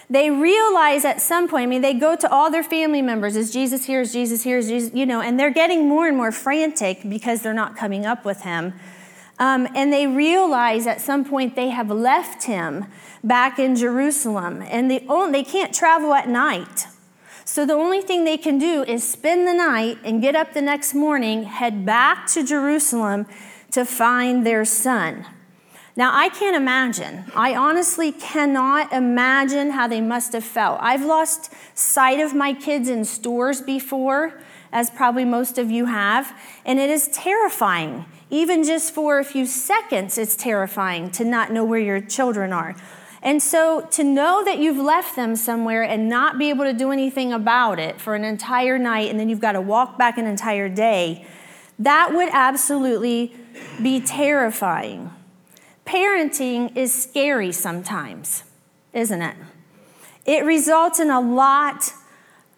They 0.08 0.28
realize 0.28 1.04
at 1.04 1.20
some 1.20 1.46
point, 1.46 1.62
I 1.62 1.66
mean, 1.66 1.82
they 1.82 1.94
go 1.94 2.16
to 2.16 2.28
all 2.28 2.50
their 2.50 2.64
family 2.64 3.02
members, 3.02 3.36
is 3.36 3.52
Jesus 3.52 3.84
here? 3.84 4.00
Is 4.00 4.12
Jesus 4.12 4.42
here? 4.42 4.58
Is 4.58 4.66
Jesus, 4.66 4.92
you 4.92 5.06
know, 5.06 5.20
and 5.20 5.38
they're 5.38 5.52
getting 5.52 5.88
more 5.88 6.08
and 6.08 6.16
more 6.16 6.32
frantic 6.32 7.08
because 7.08 7.42
they're 7.42 7.54
not 7.54 7.76
coming 7.76 8.04
up 8.04 8.24
with 8.24 8.42
him. 8.42 8.74
Um, 9.40 9.66
and 9.74 9.90
they 9.90 10.06
realize 10.06 10.86
at 10.86 11.00
some 11.00 11.24
point 11.24 11.56
they 11.56 11.70
have 11.70 11.90
left 11.90 12.44
him 12.44 12.84
back 13.24 13.58
in 13.58 13.74
Jerusalem, 13.74 14.62
and 14.62 14.90
they, 14.90 14.98
they 15.32 15.42
can't 15.42 15.74
travel 15.74 16.12
at 16.12 16.28
night. 16.28 16.86
So 17.46 17.64
the 17.64 17.72
only 17.72 18.02
thing 18.02 18.24
they 18.24 18.36
can 18.36 18.58
do 18.58 18.84
is 18.84 19.02
spend 19.02 19.48
the 19.48 19.54
night 19.54 19.98
and 20.04 20.20
get 20.20 20.36
up 20.36 20.52
the 20.52 20.60
next 20.60 20.94
morning, 20.94 21.44
head 21.44 21.86
back 21.86 22.26
to 22.28 22.44
Jerusalem 22.44 23.26
to 23.72 23.86
find 23.86 24.46
their 24.46 24.66
son. 24.66 25.26
Now, 25.96 26.10
I 26.14 26.28
can't 26.28 26.54
imagine. 26.54 27.24
I 27.34 27.56
honestly 27.56 28.12
cannot 28.12 28.92
imagine 28.92 29.70
how 29.70 29.88
they 29.88 30.00
must 30.00 30.34
have 30.34 30.44
felt. 30.44 30.78
I've 30.80 31.04
lost 31.04 31.52
sight 31.74 32.20
of 32.20 32.34
my 32.34 32.52
kids 32.52 32.88
in 32.88 33.04
stores 33.04 33.60
before, 33.60 34.40
as 34.70 34.90
probably 34.90 35.24
most 35.24 35.58
of 35.58 35.70
you 35.70 35.86
have, 35.86 36.38
and 36.64 36.78
it 36.78 36.90
is 36.90 37.08
terrifying. 37.08 38.04
Even 38.30 38.62
just 38.62 38.94
for 38.94 39.18
a 39.18 39.24
few 39.24 39.44
seconds, 39.44 40.16
it's 40.16 40.36
terrifying 40.36 41.10
to 41.10 41.24
not 41.24 41.52
know 41.52 41.64
where 41.64 41.80
your 41.80 42.00
children 42.00 42.52
are. 42.52 42.76
And 43.22 43.42
so 43.42 43.82
to 43.90 44.04
know 44.04 44.44
that 44.44 44.58
you've 44.58 44.78
left 44.78 45.16
them 45.16 45.36
somewhere 45.36 45.82
and 45.82 46.08
not 46.08 46.38
be 46.38 46.48
able 46.48 46.64
to 46.64 46.72
do 46.72 46.90
anything 46.90 47.32
about 47.32 47.78
it 47.78 48.00
for 48.00 48.14
an 48.14 48.24
entire 48.24 48.78
night, 48.78 49.10
and 49.10 49.20
then 49.20 49.28
you've 49.28 49.40
got 49.40 49.52
to 49.52 49.60
walk 49.60 49.98
back 49.98 50.16
an 50.16 50.26
entire 50.26 50.68
day, 50.68 51.26
that 51.78 52.14
would 52.14 52.28
absolutely 52.32 53.34
be 53.82 54.00
terrifying. 54.00 55.10
Parenting 55.84 56.76
is 56.76 56.94
scary 56.94 57.52
sometimes, 57.52 58.44
isn't 58.92 59.20
it? 59.20 59.34
It 60.24 60.44
results 60.44 61.00
in 61.00 61.10
a 61.10 61.20
lot 61.20 61.92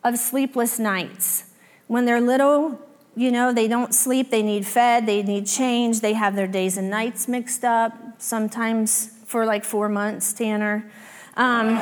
of 0.04 0.18
sleepless 0.18 0.78
nights. 0.78 1.44
When 1.86 2.04
they're 2.04 2.20
little, 2.20 2.78
you 3.14 3.30
know, 3.30 3.52
they 3.52 3.68
don't 3.68 3.94
sleep, 3.94 4.30
they 4.30 4.42
need 4.42 4.66
fed, 4.66 5.06
they 5.06 5.22
need 5.22 5.46
change, 5.46 6.00
they 6.00 6.14
have 6.14 6.34
their 6.34 6.46
days 6.46 6.76
and 6.76 6.88
nights 6.88 7.28
mixed 7.28 7.64
up, 7.64 7.92
sometimes 8.18 9.10
for 9.26 9.44
like 9.44 9.64
four 9.64 9.88
months, 9.88 10.32
Tanner. 10.32 10.90
Um, 11.36 11.76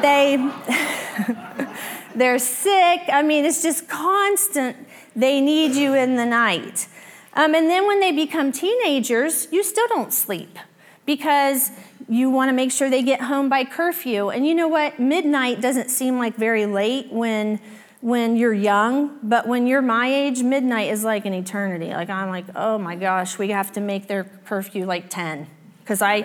they, 0.00 0.36
they're 2.14 2.38
sick. 2.38 3.02
I 3.12 3.22
mean, 3.22 3.44
it's 3.44 3.62
just 3.62 3.88
constant. 3.88 4.76
They 5.14 5.40
need 5.40 5.74
you 5.74 5.94
in 5.94 6.16
the 6.16 6.26
night. 6.26 6.88
Um, 7.34 7.54
and 7.54 7.68
then 7.68 7.86
when 7.86 8.00
they 8.00 8.12
become 8.12 8.52
teenagers, 8.52 9.48
you 9.50 9.62
still 9.62 9.86
don't 9.88 10.12
sleep 10.12 10.58
because 11.04 11.70
you 12.08 12.30
want 12.30 12.48
to 12.48 12.52
make 12.52 12.72
sure 12.72 12.88
they 12.88 13.02
get 13.02 13.22
home 13.22 13.48
by 13.48 13.64
curfew. 13.64 14.30
And 14.30 14.46
you 14.46 14.54
know 14.54 14.68
what? 14.68 14.98
Midnight 14.98 15.60
doesn't 15.60 15.90
seem 15.90 16.18
like 16.18 16.36
very 16.36 16.66
late 16.66 17.12
when 17.12 17.60
when 18.06 18.36
you're 18.36 18.52
young, 18.52 19.18
but 19.20 19.48
when 19.48 19.66
you're 19.66 19.82
my 19.82 20.06
age, 20.06 20.40
midnight 20.40 20.92
is 20.92 21.02
like 21.02 21.26
an 21.26 21.34
eternity. 21.34 21.88
Like 21.88 22.08
I'm 22.08 22.28
like, 22.28 22.44
oh 22.54 22.78
my 22.78 22.94
gosh, 22.94 23.36
we 23.36 23.48
have 23.48 23.72
to 23.72 23.80
make 23.80 24.06
their 24.06 24.22
curfew 24.22 24.86
like 24.86 25.10
10 25.10 25.48
because 25.80 26.00
I, 26.02 26.18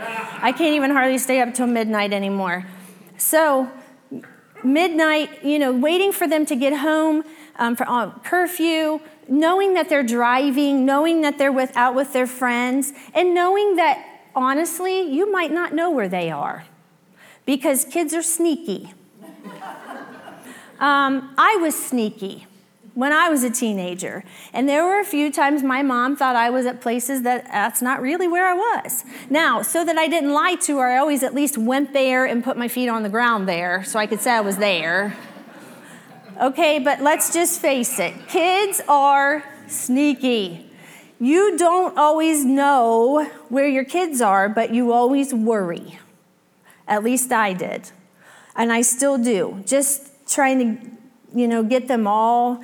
I 0.44 0.52
can't 0.52 0.76
even 0.76 0.92
hardly 0.92 1.18
stay 1.18 1.42
up 1.42 1.56
till 1.56 1.66
midnight 1.66 2.14
anymore. 2.14 2.68
So 3.18 3.68
midnight, 4.64 5.44
you 5.44 5.58
know, 5.58 5.74
waiting 5.74 6.12
for 6.12 6.28
them 6.28 6.46
to 6.46 6.56
get 6.56 6.78
home 6.82 7.24
um, 7.56 7.76
for 7.76 7.90
uh, 7.90 8.12
curfew, 8.20 9.00
knowing 9.28 9.74
that 9.74 9.90
they're 9.90 10.04
driving, 10.04 10.86
knowing 10.86 11.22
that 11.22 11.40
they're 11.40 11.52
with, 11.52 11.76
out 11.76 11.96
with 11.96 12.14
their 12.14 12.28
friends, 12.28 12.94
and 13.16 13.34
knowing 13.34 13.78
that 13.78 14.28
honestly, 14.36 15.02
you 15.02 15.32
might 15.32 15.52
not 15.52 15.74
know 15.74 15.90
where 15.90 16.08
they 16.08 16.30
are 16.30 16.64
because 17.48 17.86
kids 17.86 18.14
are 18.14 18.22
sneaky. 18.22 18.94
Um, 20.82 21.34
I 21.38 21.58
was 21.62 21.82
sneaky 21.82 22.48
when 22.94 23.14
I 23.14 23.30
was 23.30 23.44
a 23.44 23.50
teenager. 23.50 24.24
And 24.52 24.68
there 24.68 24.84
were 24.84 25.00
a 25.00 25.06
few 25.06 25.32
times 25.32 25.64
my 25.64 25.82
mom 25.84 26.16
thought 26.16 26.36
I 26.36 26.50
was 26.50 26.66
at 26.66 26.82
places 26.82 27.22
that 27.22 27.46
that's 27.46 27.82
not 27.82 28.02
really 28.02 28.28
where 28.28 28.50
I 28.50 28.54
was. 28.54 29.06
Now, 29.30 29.62
so 29.62 29.86
that 29.86 29.98
I 29.98 30.08
didn't 30.08 30.34
lie 30.34 30.56
to 30.62 30.80
her, 30.80 30.90
I 30.90 30.98
always 30.98 31.24
at 31.24 31.34
least 31.34 31.58
went 31.58 31.94
there 31.94 32.26
and 32.26 32.44
put 32.44 32.58
my 32.58 32.68
feet 32.68 32.90
on 32.90 33.04
the 33.04 33.10
ground 33.10 33.48
there 33.48 33.84
so 33.84 34.00
I 34.00 34.08
could 34.08 34.20
say 34.20 34.32
I 34.32 34.42
was 34.42 34.58
there. 34.58 35.16
Okay, 36.42 36.80
but 36.80 37.02
let's 37.02 37.32
just 37.32 37.62
face 37.62 38.00
it 38.00 38.14
kids 38.28 38.82
are 38.88 39.44
sneaky. 39.68 40.68
You 41.20 41.56
don't 41.56 41.96
always 42.00 42.44
know 42.44 43.26
where 43.50 43.68
your 43.68 43.86
kids 43.86 44.22
are, 44.22 44.50
but 44.50 44.74
you 44.74 44.92
always 44.92 45.36
worry. 45.36 46.00
At 46.88 47.04
least 47.04 47.32
I 47.32 47.54
did. 47.54 47.92
And 48.56 48.74
I 48.74 48.82
still 48.82 49.20
do. 49.20 49.64
Just 49.68 50.11
trying 50.32 50.60
to, 50.60 50.92
you 51.38 51.48
know, 51.48 51.64
get 51.64 51.88
them 51.88 52.08
all 52.08 52.64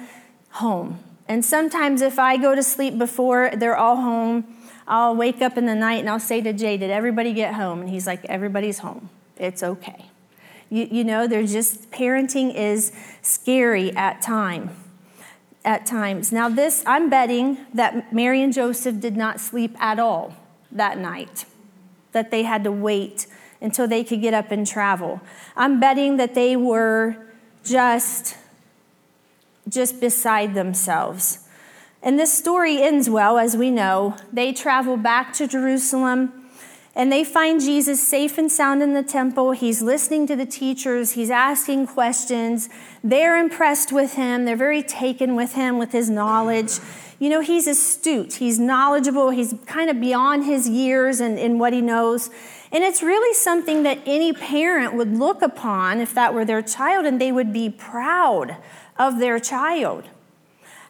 home. 0.51 0.99
And 1.27 1.43
sometimes 1.43 2.01
if 2.01 2.17
I 2.17 2.37
go 2.37 2.55
to 2.55 2.63
sleep 2.63 2.97
before 2.97 3.51
they're 3.55 3.75
all 3.75 3.97
home, 3.97 4.55
I'll 4.87 5.15
wake 5.15 5.41
up 5.41 5.57
in 5.57 5.65
the 5.65 5.75
night 5.75 5.99
and 5.99 6.09
I'll 6.09 6.19
say 6.19 6.41
to 6.41 6.53
Jay, 6.53 6.77
Did 6.77 6.89
everybody 6.89 7.33
get 7.33 7.55
home? 7.55 7.81
And 7.81 7.89
he's 7.89 8.07
like, 8.07 8.23
Everybody's 8.25 8.79
home. 8.79 9.09
It's 9.35 9.61
okay. 9.61 10.05
You, 10.69 10.87
you 10.89 11.03
know, 11.03 11.27
they're 11.27 11.45
just, 11.45 11.91
parenting 11.91 12.53
is 12.55 12.91
scary 13.21 13.95
at 13.95 14.21
time. 14.21 14.69
At 15.63 15.85
times. 15.85 16.31
Now, 16.31 16.49
this, 16.49 16.83
I'm 16.85 17.09
betting 17.09 17.57
that 17.73 18.13
Mary 18.13 18.41
and 18.41 18.53
Joseph 18.53 18.99
did 18.99 19.17
not 19.17 19.39
sleep 19.39 19.75
at 19.81 19.99
all 19.99 20.35
that 20.71 20.97
night, 20.97 21.45
that 22.13 22.31
they 22.31 22.43
had 22.43 22.63
to 22.63 22.71
wait 22.71 23.27
until 23.61 23.87
they 23.87 24.03
could 24.03 24.21
get 24.21 24.33
up 24.33 24.51
and 24.51 24.65
travel. 24.65 25.21
I'm 25.55 25.79
betting 25.79 26.17
that 26.17 26.35
they 26.35 26.55
were 26.55 27.26
just 27.67 28.35
just 29.69 29.99
beside 29.99 30.53
themselves. 30.53 31.39
And 32.01 32.17
this 32.17 32.31
story 32.31 32.81
ends 32.81 33.09
well, 33.09 33.37
as 33.37 33.57
we 33.57 33.69
know. 33.69 34.15
They 34.31 34.53
travel 34.53 34.95
back 34.95 35.33
to 35.33 35.47
Jerusalem 35.47 36.47
and 36.97 37.11
they 37.11 37.23
find 37.23 37.61
Jesus 37.61 38.05
safe 38.05 38.39
and 38.39 38.51
sound 38.51 38.81
in 38.81 38.93
the 38.93 39.03
temple. 39.03 39.51
He's 39.51 39.83
listening 39.83 40.25
to 40.27 40.35
the 40.35 40.47
teachers, 40.47 41.11
he's 41.11 41.29
asking 41.29 41.87
questions. 41.87 42.69
They're 43.03 43.39
impressed 43.39 43.91
with 43.91 44.13
him, 44.13 44.45
they're 44.45 44.55
very 44.55 44.81
taken 44.81 45.35
with 45.35 45.53
him, 45.53 45.77
with 45.77 45.91
his 45.91 46.09
knowledge. 46.09 46.79
You 47.19 47.29
know, 47.29 47.41
he's 47.41 47.67
astute, 47.67 48.35
he's 48.35 48.57
knowledgeable, 48.57 49.29
he's 49.29 49.53
kind 49.67 49.91
of 49.91 50.01
beyond 50.01 50.45
his 50.45 50.67
years 50.67 51.19
and 51.19 51.37
in 51.37 51.59
what 51.59 51.71
he 51.71 51.81
knows. 51.81 52.31
And 52.71 52.83
it's 52.83 53.01
really 53.01 53.33
something 53.33 53.83
that 53.83 53.99
any 54.05 54.33
parent 54.33 54.93
would 54.93 55.17
look 55.17 55.41
upon 55.41 56.01
if 56.01 56.13
that 56.13 56.33
were 56.33 56.45
their 56.45 56.61
child, 56.61 57.05
and 57.05 57.19
they 57.19 57.31
would 57.31 57.53
be 57.53 57.69
proud 57.69 58.57
of 58.97 59.19
their 59.19 59.39
child. 59.39 60.05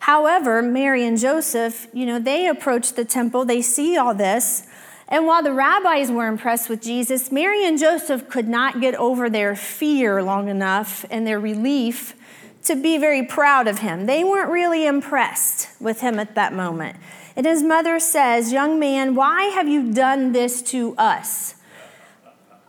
However, 0.01 0.61
Mary 0.61 1.05
and 1.05 1.19
Joseph, 1.19 1.87
you 1.93 2.05
know, 2.05 2.19
they 2.19 2.47
approach 2.47 2.93
the 2.93 3.05
temple, 3.05 3.45
they 3.45 3.61
see 3.61 3.97
all 3.97 4.13
this. 4.13 4.65
And 5.09 5.25
while 5.25 5.41
the 5.41 5.53
rabbis 5.53 6.11
were 6.11 6.27
impressed 6.27 6.69
with 6.69 6.81
Jesus, 6.81 7.31
Mary 7.31 7.65
and 7.65 7.79
Joseph 7.79 8.29
could 8.29 8.47
not 8.47 8.81
get 8.81 8.95
over 8.95 9.29
their 9.29 9.55
fear 9.55 10.21
long 10.21 10.49
enough 10.49 11.05
and 11.09 11.25
their 11.25 11.39
relief 11.39 12.15
to 12.63 12.75
be 12.75 12.97
very 12.97 13.23
proud 13.23 13.67
of 13.67 13.79
him. 13.79 14.05
They 14.05 14.23
weren't 14.23 14.49
really 14.49 14.85
impressed 14.85 15.69
with 15.79 16.01
him 16.01 16.19
at 16.19 16.35
that 16.35 16.53
moment. 16.53 16.97
And 17.37 17.45
his 17.45 17.63
mother 17.63 17.99
says, 17.99 18.51
Young 18.51 18.79
man, 18.79 19.15
why 19.15 19.45
have 19.45 19.67
you 19.69 19.93
done 19.93 20.33
this 20.33 20.61
to 20.63 20.93
us? 20.97 21.55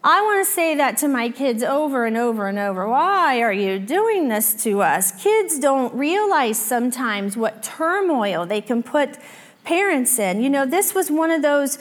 I 0.03 0.23
want 0.23 0.47
to 0.47 0.53
say 0.53 0.77
that 0.77 0.97
to 0.99 1.09
my 1.09 1.29
kids 1.29 1.63
over 1.63 2.07
and 2.07 2.17
over 2.17 2.47
and 2.47 2.59
over. 2.59 2.89
Why 2.89 3.41
are 3.41 3.53
you 3.53 3.79
doing 3.79 4.29
this 4.29 4.55
to 4.63 4.81
us? 4.81 5.13
Kids 5.23 5.59
don't 5.59 5.93
realize 5.95 6.59
sometimes 6.59 7.37
what 7.37 7.63
turmoil 7.63 8.47
they 8.47 8.61
can 8.61 8.83
put 8.83 9.19
parents 9.65 10.19
in. 10.19 10.41
You 10.41 10.51
know, 10.51 10.65
this 10.65 10.95
was 10.95 11.11
one 11.11 11.31
of 11.31 11.43
those 11.43 11.79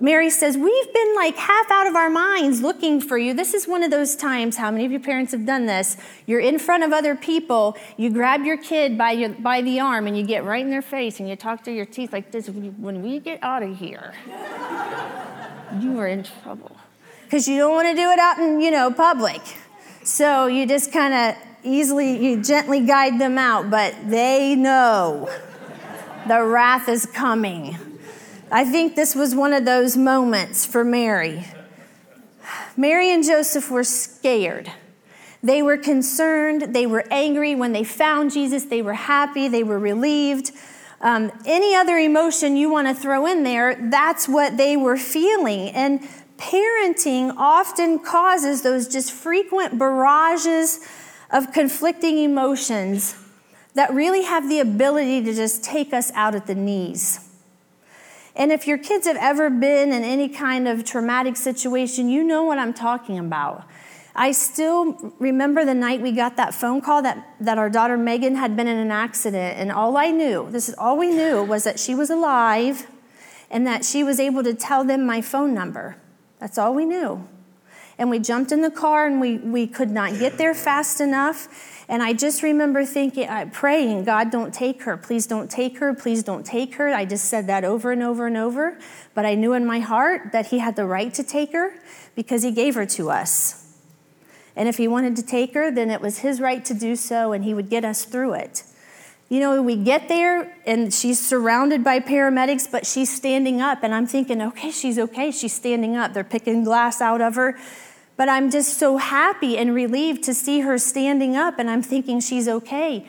Mary 0.00 0.30
says, 0.30 0.56
We've 0.56 0.92
been 0.92 1.14
like 1.14 1.36
half 1.36 1.70
out 1.70 1.86
of 1.86 1.94
our 1.94 2.10
minds 2.10 2.60
looking 2.60 3.00
for 3.00 3.16
you. 3.16 3.32
This 3.32 3.54
is 3.54 3.68
one 3.68 3.82
of 3.82 3.90
those 3.90 4.16
times, 4.16 4.56
how 4.56 4.70
many 4.70 4.84
of 4.84 4.90
your 4.90 5.00
parents 5.00 5.32
have 5.32 5.46
done 5.46 5.66
this? 5.66 5.96
You're 6.26 6.40
in 6.40 6.58
front 6.58 6.82
of 6.82 6.92
other 6.92 7.14
people, 7.14 7.76
you 7.96 8.10
grab 8.10 8.44
your 8.44 8.56
kid 8.56 8.98
by, 8.98 9.12
your, 9.12 9.30
by 9.30 9.62
the 9.62 9.80
arm, 9.80 10.06
and 10.06 10.16
you 10.16 10.26
get 10.26 10.44
right 10.44 10.64
in 10.64 10.70
their 10.70 10.82
face, 10.82 11.20
and 11.20 11.28
you 11.28 11.36
talk 11.36 11.64
through 11.64 11.74
your 11.74 11.86
teeth 11.86 12.12
like 12.12 12.32
this 12.32 12.48
When 12.48 13.02
we 13.02 13.20
get 13.20 13.38
out 13.42 13.62
of 13.62 13.78
here, 13.78 14.12
you 15.80 15.98
are 15.98 16.08
in 16.08 16.24
trouble. 16.24 16.75
Because 17.26 17.48
you 17.48 17.58
don't 17.58 17.72
want 17.72 17.88
to 17.88 17.94
do 17.94 18.08
it 18.08 18.18
out 18.20 18.38
in, 18.38 18.60
you 18.60 18.70
know, 18.70 18.92
public. 18.92 19.42
So 20.04 20.46
you 20.46 20.64
just 20.64 20.92
kind 20.92 21.12
of 21.12 21.42
easily, 21.64 22.24
you 22.24 22.40
gently 22.40 22.86
guide 22.86 23.20
them 23.20 23.36
out, 23.36 23.68
but 23.68 23.94
they 24.08 24.54
know 24.54 25.28
the 26.28 26.44
wrath 26.44 26.88
is 26.88 27.04
coming. 27.04 27.76
I 28.50 28.64
think 28.64 28.94
this 28.94 29.16
was 29.16 29.34
one 29.34 29.52
of 29.52 29.64
those 29.64 29.96
moments 29.96 30.64
for 30.64 30.84
Mary. 30.84 31.44
Mary 32.76 33.12
and 33.12 33.24
Joseph 33.24 33.70
were 33.70 33.82
scared. 33.82 34.70
They 35.42 35.62
were 35.62 35.76
concerned. 35.76 36.74
They 36.74 36.86
were 36.86 37.04
angry 37.10 37.56
when 37.56 37.72
they 37.72 37.82
found 37.82 38.32
Jesus. 38.32 38.64
They 38.64 38.82
were 38.82 38.94
happy. 38.94 39.48
They 39.48 39.64
were 39.64 39.78
relieved. 39.78 40.52
Um, 41.00 41.32
any 41.44 41.74
other 41.74 41.98
emotion 41.98 42.56
you 42.56 42.70
want 42.70 42.88
to 42.88 42.94
throw 42.94 43.26
in 43.26 43.42
there, 43.42 43.74
that's 43.90 44.28
what 44.28 44.56
they 44.56 44.76
were 44.76 44.96
feeling. 44.96 45.70
And 45.70 46.08
parenting 46.38 47.34
often 47.36 47.98
causes 47.98 48.62
those 48.62 48.88
just 48.88 49.12
frequent 49.12 49.78
barrages 49.78 50.80
of 51.30 51.52
conflicting 51.52 52.18
emotions 52.18 53.16
that 53.74 53.92
really 53.92 54.22
have 54.22 54.48
the 54.48 54.60
ability 54.60 55.22
to 55.24 55.34
just 55.34 55.62
take 55.62 55.92
us 55.92 56.10
out 56.14 56.34
at 56.34 56.46
the 56.46 56.54
knees. 56.54 57.20
And 58.34 58.52
if 58.52 58.66
your 58.66 58.78
kids 58.78 59.06
have 59.06 59.16
ever 59.16 59.48
been 59.48 59.92
in 59.92 60.02
any 60.02 60.28
kind 60.28 60.68
of 60.68 60.84
traumatic 60.84 61.36
situation, 61.36 62.08
you 62.08 62.22
know 62.22 62.44
what 62.44 62.58
I'm 62.58 62.74
talking 62.74 63.18
about. 63.18 63.64
I 64.14 64.32
still 64.32 65.14
remember 65.18 65.64
the 65.64 65.74
night 65.74 66.00
we 66.00 66.12
got 66.12 66.36
that 66.36 66.54
phone 66.54 66.80
call 66.80 67.02
that, 67.02 67.34
that 67.40 67.58
our 67.58 67.68
daughter 67.68 67.98
Megan 67.98 68.34
had 68.34 68.56
been 68.56 68.66
in 68.66 68.78
an 68.78 68.90
accident, 68.90 69.58
and 69.58 69.70
all 69.70 69.96
I 69.98 70.10
knew, 70.10 70.48
this 70.50 70.70
is 70.70 70.74
all 70.78 70.96
we 70.96 71.10
knew, 71.10 71.42
was 71.42 71.64
that 71.64 71.78
she 71.78 71.94
was 71.94 72.08
alive 72.08 72.86
and 73.50 73.66
that 73.66 73.84
she 73.84 74.02
was 74.02 74.18
able 74.18 74.42
to 74.42 74.54
tell 74.54 74.84
them 74.84 75.04
my 75.04 75.20
phone 75.20 75.52
number. 75.52 75.96
That's 76.38 76.58
all 76.58 76.74
we 76.74 76.84
knew. 76.84 77.26
And 77.98 78.10
we 78.10 78.18
jumped 78.18 78.52
in 78.52 78.60
the 78.60 78.70
car 78.70 79.06
and 79.06 79.20
we, 79.20 79.38
we 79.38 79.66
could 79.66 79.90
not 79.90 80.18
get 80.18 80.36
there 80.36 80.54
fast 80.54 81.00
enough. 81.00 81.48
And 81.88 82.02
I 82.02 82.12
just 82.12 82.42
remember 82.42 82.84
thinking, 82.84 83.28
uh, 83.28 83.48
praying, 83.52 84.04
God, 84.04 84.30
don't 84.30 84.52
take 84.52 84.82
her. 84.82 84.96
Please 84.96 85.26
don't 85.26 85.50
take 85.50 85.78
her. 85.78 85.94
Please 85.94 86.22
don't 86.22 86.44
take 86.44 86.74
her. 86.74 86.88
I 86.88 87.04
just 87.04 87.26
said 87.26 87.46
that 87.46 87.64
over 87.64 87.92
and 87.92 88.02
over 88.02 88.26
and 88.26 88.36
over. 88.36 88.78
But 89.14 89.24
I 89.24 89.34
knew 89.34 89.54
in 89.54 89.64
my 89.64 89.78
heart 89.78 90.32
that 90.32 90.46
He 90.46 90.58
had 90.58 90.76
the 90.76 90.84
right 90.84 91.14
to 91.14 91.22
take 91.22 91.52
her 91.52 91.74
because 92.14 92.42
He 92.42 92.50
gave 92.50 92.74
her 92.74 92.86
to 92.86 93.10
us. 93.10 93.78
And 94.56 94.68
if 94.68 94.76
He 94.78 94.88
wanted 94.88 95.16
to 95.16 95.22
take 95.22 95.54
her, 95.54 95.70
then 95.70 95.90
it 95.90 96.00
was 96.00 96.18
His 96.18 96.40
right 96.40 96.64
to 96.64 96.74
do 96.74 96.96
so, 96.96 97.32
and 97.32 97.44
He 97.44 97.54
would 97.54 97.70
get 97.70 97.84
us 97.84 98.04
through 98.04 98.34
it. 98.34 98.64
You 99.28 99.40
know, 99.40 99.60
we 99.60 99.76
get 99.76 100.08
there 100.08 100.56
and 100.66 100.94
she's 100.94 101.18
surrounded 101.24 101.82
by 101.82 101.98
paramedics, 101.98 102.70
but 102.70 102.86
she's 102.86 103.14
standing 103.14 103.60
up. 103.60 103.82
And 103.82 103.92
I'm 103.92 104.06
thinking, 104.06 104.40
okay, 104.40 104.70
she's 104.70 104.98
okay. 104.98 105.32
She's 105.32 105.52
standing 105.52 105.96
up. 105.96 106.12
They're 106.12 106.22
picking 106.22 106.62
glass 106.62 107.00
out 107.00 107.20
of 107.20 107.34
her. 107.34 107.58
But 108.16 108.28
I'm 108.28 108.50
just 108.50 108.78
so 108.78 108.96
happy 108.96 109.58
and 109.58 109.74
relieved 109.74 110.22
to 110.24 110.34
see 110.34 110.60
her 110.60 110.78
standing 110.78 111.36
up, 111.36 111.58
and 111.58 111.68
I'm 111.68 111.82
thinking 111.82 112.20
she's 112.20 112.48
okay. 112.48 113.06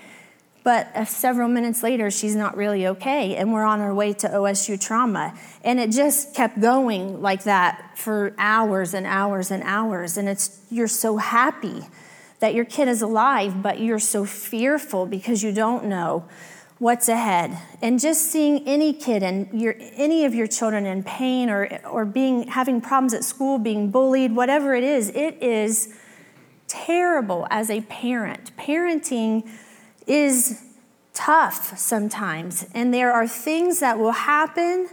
But 0.63 0.93
uh, 0.93 1.05
several 1.05 1.47
minutes 1.47 1.81
later, 1.81 2.11
she's 2.11 2.35
not 2.35 2.57
really 2.57 2.85
okay, 2.87 3.37
and 3.37 3.53
we're 3.53 3.63
on 3.63 3.79
our 3.79 3.93
way 3.93 4.11
to 4.11 4.27
OSU 4.27 4.79
trauma. 4.81 5.33
And 5.63 5.79
it 5.79 5.91
just 5.91 6.35
kept 6.35 6.59
going 6.59 7.21
like 7.21 7.43
that 7.43 7.97
for 7.97 8.33
hours 8.37 8.93
and 8.93 9.07
hours 9.07 9.49
and 9.49 9.63
hours. 9.63 10.17
And 10.17 10.27
it's 10.27 10.59
you're 10.69 10.89
so 10.89 11.15
happy 11.15 11.83
that 12.39 12.53
your 12.53 12.65
kid 12.65 12.87
is 12.87 13.01
alive, 13.01 13.61
but 13.61 13.79
you're 13.79 13.99
so 13.99 14.25
fearful 14.25 15.05
because 15.05 15.43
you 15.43 15.51
don't 15.51 15.85
know 15.85 16.27
what's 16.79 17.09
ahead. 17.09 17.57
And 17.81 17.99
just 17.99 18.31
seeing 18.31 18.67
any 18.67 18.93
kid 18.93 19.23
and 19.23 19.49
your, 19.59 19.75
any 19.79 20.25
of 20.25 20.35
your 20.35 20.47
children 20.47 20.85
in 20.85 21.03
pain 21.03 21.49
or, 21.49 21.79
or 21.89 22.05
being, 22.05 22.47
having 22.47 22.81
problems 22.81 23.13
at 23.13 23.23
school, 23.23 23.57
being 23.57 23.89
bullied, 23.89 24.35
whatever 24.35 24.75
it 24.75 24.83
is, 24.83 25.09
it 25.09 25.41
is 25.41 25.95
terrible 26.67 27.47
as 27.49 27.69
a 27.69 27.81
parent. 27.81 28.55
Parenting 28.57 29.49
is 30.05 30.63
tough 31.13 31.77
sometimes, 31.77 32.67
and 32.73 32.93
there 32.93 33.11
are 33.11 33.27
things 33.27 33.79
that 33.79 33.97
will 33.97 34.11
happen 34.11 34.87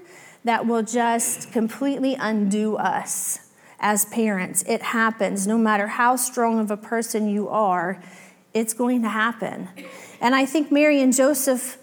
that 0.44 0.66
will 0.66 0.82
just 0.82 1.52
completely 1.52 2.14
undo 2.14 2.76
us 2.76 3.40
as 3.84 4.06
parents. 4.06 4.64
It 4.66 4.80
happens 4.80 5.46
no 5.46 5.58
matter 5.58 5.86
how 5.86 6.16
strong 6.16 6.58
of 6.58 6.70
a 6.70 6.76
person 6.76 7.28
you 7.28 7.50
are, 7.50 8.02
it's 8.54 8.72
going 8.72 9.02
to 9.02 9.10
happen. 9.10 9.68
And 10.22 10.34
I 10.34 10.46
think 10.46 10.72
Mary 10.72 11.02
and 11.02 11.12
Joseph, 11.12 11.76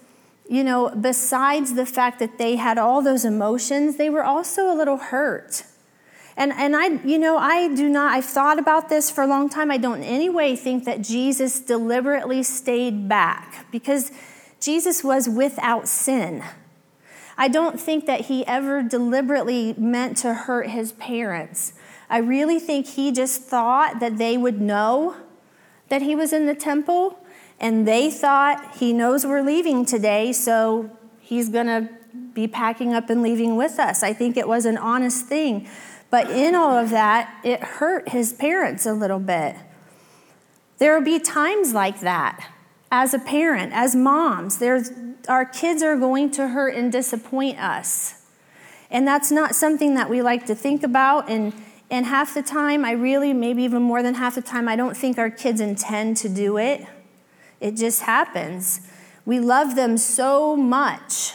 you 0.50 0.64
know, 0.64 0.90
besides 0.90 1.74
the 1.74 1.86
fact 1.86 2.18
that 2.18 2.38
they 2.38 2.56
had 2.56 2.76
all 2.76 3.02
those 3.02 3.24
emotions, 3.24 3.98
they 3.98 4.10
were 4.10 4.24
also 4.24 4.72
a 4.72 4.74
little 4.74 4.96
hurt. 4.96 5.62
And, 6.36 6.52
and 6.52 6.74
I, 6.74 6.86
you 7.04 7.18
know, 7.18 7.36
I 7.36 7.68
do 7.68 7.88
not, 7.88 8.14
I've 8.14 8.24
thought 8.24 8.58
about 8.58 8.88
this 8.88 9.08
for 9.08 9.22
a 9.22 9.26
long 9.28 9.48
time. 9.48 9.70
I 9.70 9.76
don't 9.76 9.98
in 9.98 10.04
any 10.04 10.28
way 10.28 10.56
think 10.56 10.84
that 10.84 11.02
Jesus 11.02 11.60
deliberately 11.60 12.42
stayed 12.42 13.08
back 13.08 13.70
because 13.70 14.10
Jesus 14.58 15.04
was 15.04 15.28
without 15.28 15.86
sin. 15.86 16.42
I 17.38 17.46
don't 17.46 17.80
think 17.80 18.06
that 18.06 18.22
he 18.22 18.44
ever 18.46 18.82
deliberately 18.82 19.74
meant 19.78 20.16
to 20.18 20.34
hurt 20.34 20.70
his 20.70 20.92
parents. 20.92 21.74
I 22.12 22.18
really 22.18 22.58
think 22.58 22.88
he 22.88 23.10
just 23.10 23.40
thought 23.40 23.98
that 24.00 24.18
they 24.18 24.36
would 24.36 24.60
know 24.60 25.16
that 25.88 26.02
he 26.02 26.14
was 26.14 26.30
in 26.34 26.44
the 26.44 26.54
temple 26.54 27.18
and 27.58 27.88
they 27.88 28.10
thought 28.10 28.76
he 28.76 28.92
knows 28.92 29.24
we're 29.24 29.40
leaving 29.40 29.86
today, 29.86 30.34
so 30.34 30.90
he's 31.20 31.48
going 31.48 31.68
to 31.68 31.88
be 32.34 32.46
packing 32.46 32.92
up 32.92 33.08
and 33.08 33.22
leaving 33.22 33.56
with 33.56 33.78
us. 33.78 34.02
I 34.02 34.12
think 34.12 34.36
it 34.36 34.46
was 34.46 34.66
an 34.66 34.76
honest 34.76 35.24
thing. 35.24 35.66
But 36.10 36.30
in 36.30 36.54
all 36.54 36.76
of 36.76 36.90
that, 36.90 37.34
it 37.44 37.60
hurt 37.60 38.10
his 38.10 38.34
parents 38.34 38.84
a 38.84 38.92
little 38.92 39.18
bit. 39.18 39.56
There 40.76 40.94
will 40.94 41.04
be 41.04 41.18
times 41.18 41.72
like 41.72 42.00
that 42.00 42.46
as 42.90 43.14
a 43.14 43.18
parent, 43.20 43.72
as 43.72 43.96
moms. 43.96 44.58
There's, 44.58 44.90
our 45.28 45.46
kids 45.46 45.82
are 45.82 45.96
going 45.96 46.30
to 46.32 46.48
hurt 46.48 46.74
and 46.74 46.92
disappoint 46.92 47.58
us. 47.58 48.22
And 48.90 49.08
that's 49.08 49.30
not 49.30 49.54
something 49.54 49.94
that 49.94 50.10
we 50.10 50.20
like 50.20 50.44
to 50.44 50.54
think 50.54 50.82
about. 50.82 51.30
And, 51.30 51.54
and 51.92 52.06
half 52.06 52.32
the 52.32 52.42
time, 52.42 52.86
I 52.86 52.92
really, 52.92 53.34
maybe 53.34 53.64
even 53.64 53.82
more 53.82 54.02
than 54.02 54.14
half 54.14 54.36
the 54.36 54.40
time, 54.40 54.66
I 54.66 54.76
don't 54.76 54.96
think 54.96 55.18
our 55.18 55.28
kids 55.28 55.60
intend 55.60 56.16
to 56.18 56.28
do 56.30 56.56
it. 56.56 56.86
It 57.60 57.76
just 57.76 58.00
happens. 58.00 58.80
We 59.26 59.38
love 59.38 59.76
them 59.76 59.98
so 59.98 60.56
much 60.56 61.34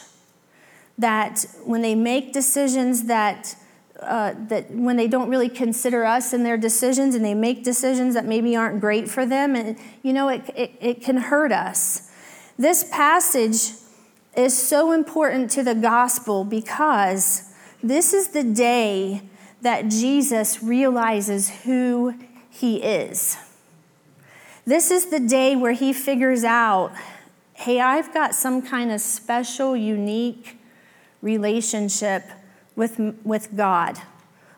that 0.98 1.46
when 1.64 1.84
they 1.84 1.94
make 1.94 2.34
decisions 2.34 3.04
that 3.04 3.56
uh, 4.02 4.34
that 4.48 4.70
when 4.72 4.96
they 4.96 5.08
don't 5.08 5.30
really 5.30 5.50
consider 5.50 6.06
us 6.06 6.34
in 6.34 6.44
their 6.44 6.58
decisions 6.58 7.16
and 7.16 7.26
they 7.26 7.34
make 7.34 7.64
decisions 7.64 8.14
that 8.14 8.26
maybe 8.26 8.56
aren't 8.56 8.80
great 8.80 9.10
for 9.10 9.26
them 9.26 9.56
and 9.56 9.76
you 10.04 10.14
know 10.14 10.30
it, 10.30 10.44
it, 10.56 10.72
it 10.80 11.02
can 11.02 11.18
hurt 11.18 11.52
us 11.52 12.12
this 12.60 12.88
passage 12.92 13.72
is 14.36 14.56
so 14.56 14.92
important 14.92 15.50
to 15.50 15.64
the 15.64 15.74
gospel 15.74 16.44
because 16.44 17.52
this 17.82 18.14
is 18.14 18.28
the 18.28 18.44
day 18.44 19.24
that 19.62 19.88
jesus 19.88 20.62
realizes 20.62 21.50
who 21.64 22.14
he 22.50 22.82
is 22.82 23.38
this 24.66 24.92
is 24.92 25.08
the 25.08 25.20
day 25.20 25.56
where 25.56 25.74
he 25.74 25.94
figures 25.94 26.44
out 26.44 26.92
hey, 27.58 27.82
I've 27.82 28.14
got 28.14 28.36
some 28.36 28.62
kind 28.62 28.92
of 28.92 29.02
special, 29.02 29.76
unique 29.76 30.60
relationship 31.24 32.24
with, 32.76 33.00
with 33.24 33.58
God, 33.58 33.98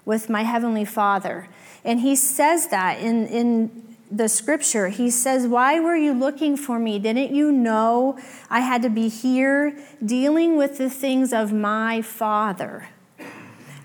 with 0.03 0.29
my 0.29 0.43
Heavenly 0.43 0.83
Father. 0.83 1.47
And 1.85 2.01
he 2.01 2.15
says 2.17 2.67
that 2.67 2.99
in, 2.99 3.25
in 3.27 3.95
the 4.11 4.27
scripture. 4.27 4.89
He 4.89 5.09
says, 5.09 5.47
Why 5.47 5.79
were 5.79 5.95
you 5.95 6.11
looking 6.13 6.57
for 6.57 6.77
me? 6.77 6.99
Didn't 6.99 7.33
you 7.33 7.53
know 7.53 8.19
I 8.49 8.59
had 8.59 8.81
to 8.81 8.89
be 8.89 9.07
here 9.07 9.77
dealing 10.05 10.57
with 10.57 10.77
the 10.77 10.89
things 10.89 11.31
of 11.31 11.53
my 11.53 12.01
Father? 12.01 12.89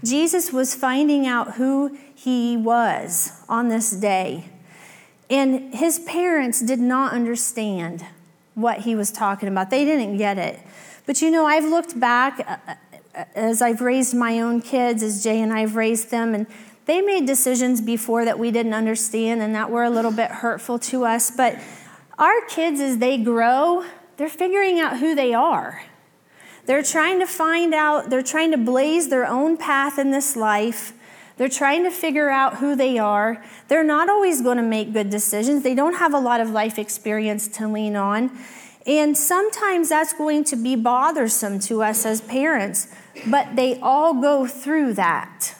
Jesus 0.04 0.52
was 0.52 0.74
finding 0.74 1.26
out 1.26 1.54
who 1.54 1.96
he 2.14 2.56
was 2.56 3.42
on 3.48 3.68
this 3.68 3.90
day. 3.90 4.50
And 5.30 5.74
his 5.74 5.98
parents 6.00 6.60
did 6.60 6.78
not 6.78 7.12
understand 7.12 8.04
what 8.54 8.80
he 8.80 8.94
was 8.94 9.10
talking 9.10 9.48
about. 9.48 9.70
They 9.70 9.84
didn't 9.84 10.16
get 10.16 10.38
it. 10.38 10.60
But 11.06 11.20
you 11.22 11.30
know, 11.30 11.46
I've 11.46 11.64
looked 11.64 11.98
back 11.98 12.40
uh, 12.46 12.56
uh, 13.14 13.24
as 13.34 13.62
I've 13.62 13.80
raised 13.80 14.14
my 14.14 14.40
own 14.40 14.60
kids, 14.60 15.02
as 15.02 15.22
Jay 15.22 15.40
and 15.40 15.52
I've 15.52 15.76
raised 15.76 16.10
them, 16.10 16.34
and 16.34 16.46
they 16.86 17.00
made 17.00 17.26
decisions 17.26 17.80
before 17.80 18.24
that 18.24 18.38
we 18.38 18.50
didn't 18.50 18.74
understand 18.74 19.40
and 19.40 19.54
that 19.54 19.70
were 19.70 19.84
a 19.84 19.90
little 19.90 20.12
bit 20.12 20.30
hurtful 20.30 20.78
to 20.80 21.04
us. 21.04 21.30
But 21.30 21.58
our 22.18 22.44
kids, 22.48 22.80
as 22.80 22.98
they 22.98 23.18
grow, 23.18 23.84
they're 24.16 24.28
figuring 24.28 24.80
out 24.80 24.98
who 24.98 25.14
they 25.14 25.32
are. 25.32 25.82
They're 26.66 26.82
trying 26.82 27.20
to 27.20 27.26
find 27.26 27.74
out, 27.74 28.10
they're 28.10 28.22
trying 28.22 28.50
to 28.52 28.58
blaze 28.58 29.08
their 29.08 29.26
own 29.26 29.56
path 29.56 29.98
in 29.98 30.10
this 30.10 30.34
life. 30.36 30.92
They're 31.36 31.48
trying 31.48 31.82
to 31.84 31.90
figure 31.90 32.30
out 32.30 32.58
who 32.58 32.76
they 32.76 32.96
are. 32.98 33.44
They're 33.68 33.84
not 33.84 34.08
always 34.08 34.40
going 34.40 34.56
to 34.56 34.62
make 34.62 34.92
good 34.92 35.10
decisions. 35.10 35.62
They 35.62 35.74
don't 35.74 35.96
have 35.96 36.14
a 36.14 36.18
lot 36.18 36.40
of 36.40 36.50
life 36.50 36.78
experience 36.78 37.48
to 37.48 37.68
lean 37.68 37.96
on. 37.96 38.30
And 38.86 39.16
sometimes 39.16 39.88
that's 39.88 40.12
going 40.12 40.44
to 40.44 40.56
be 40.56 40.76
bothersome 40.76 41.58
to 41.60 41.82
us 41.82 42.04
as 42.06 42.20
parents, 42.20 42.88
but 43.26 43.56
they 43.56 43.78
all 43.80 44.20
go 44.20 44.46
through 44.46 44.94
that. 44.94 45.56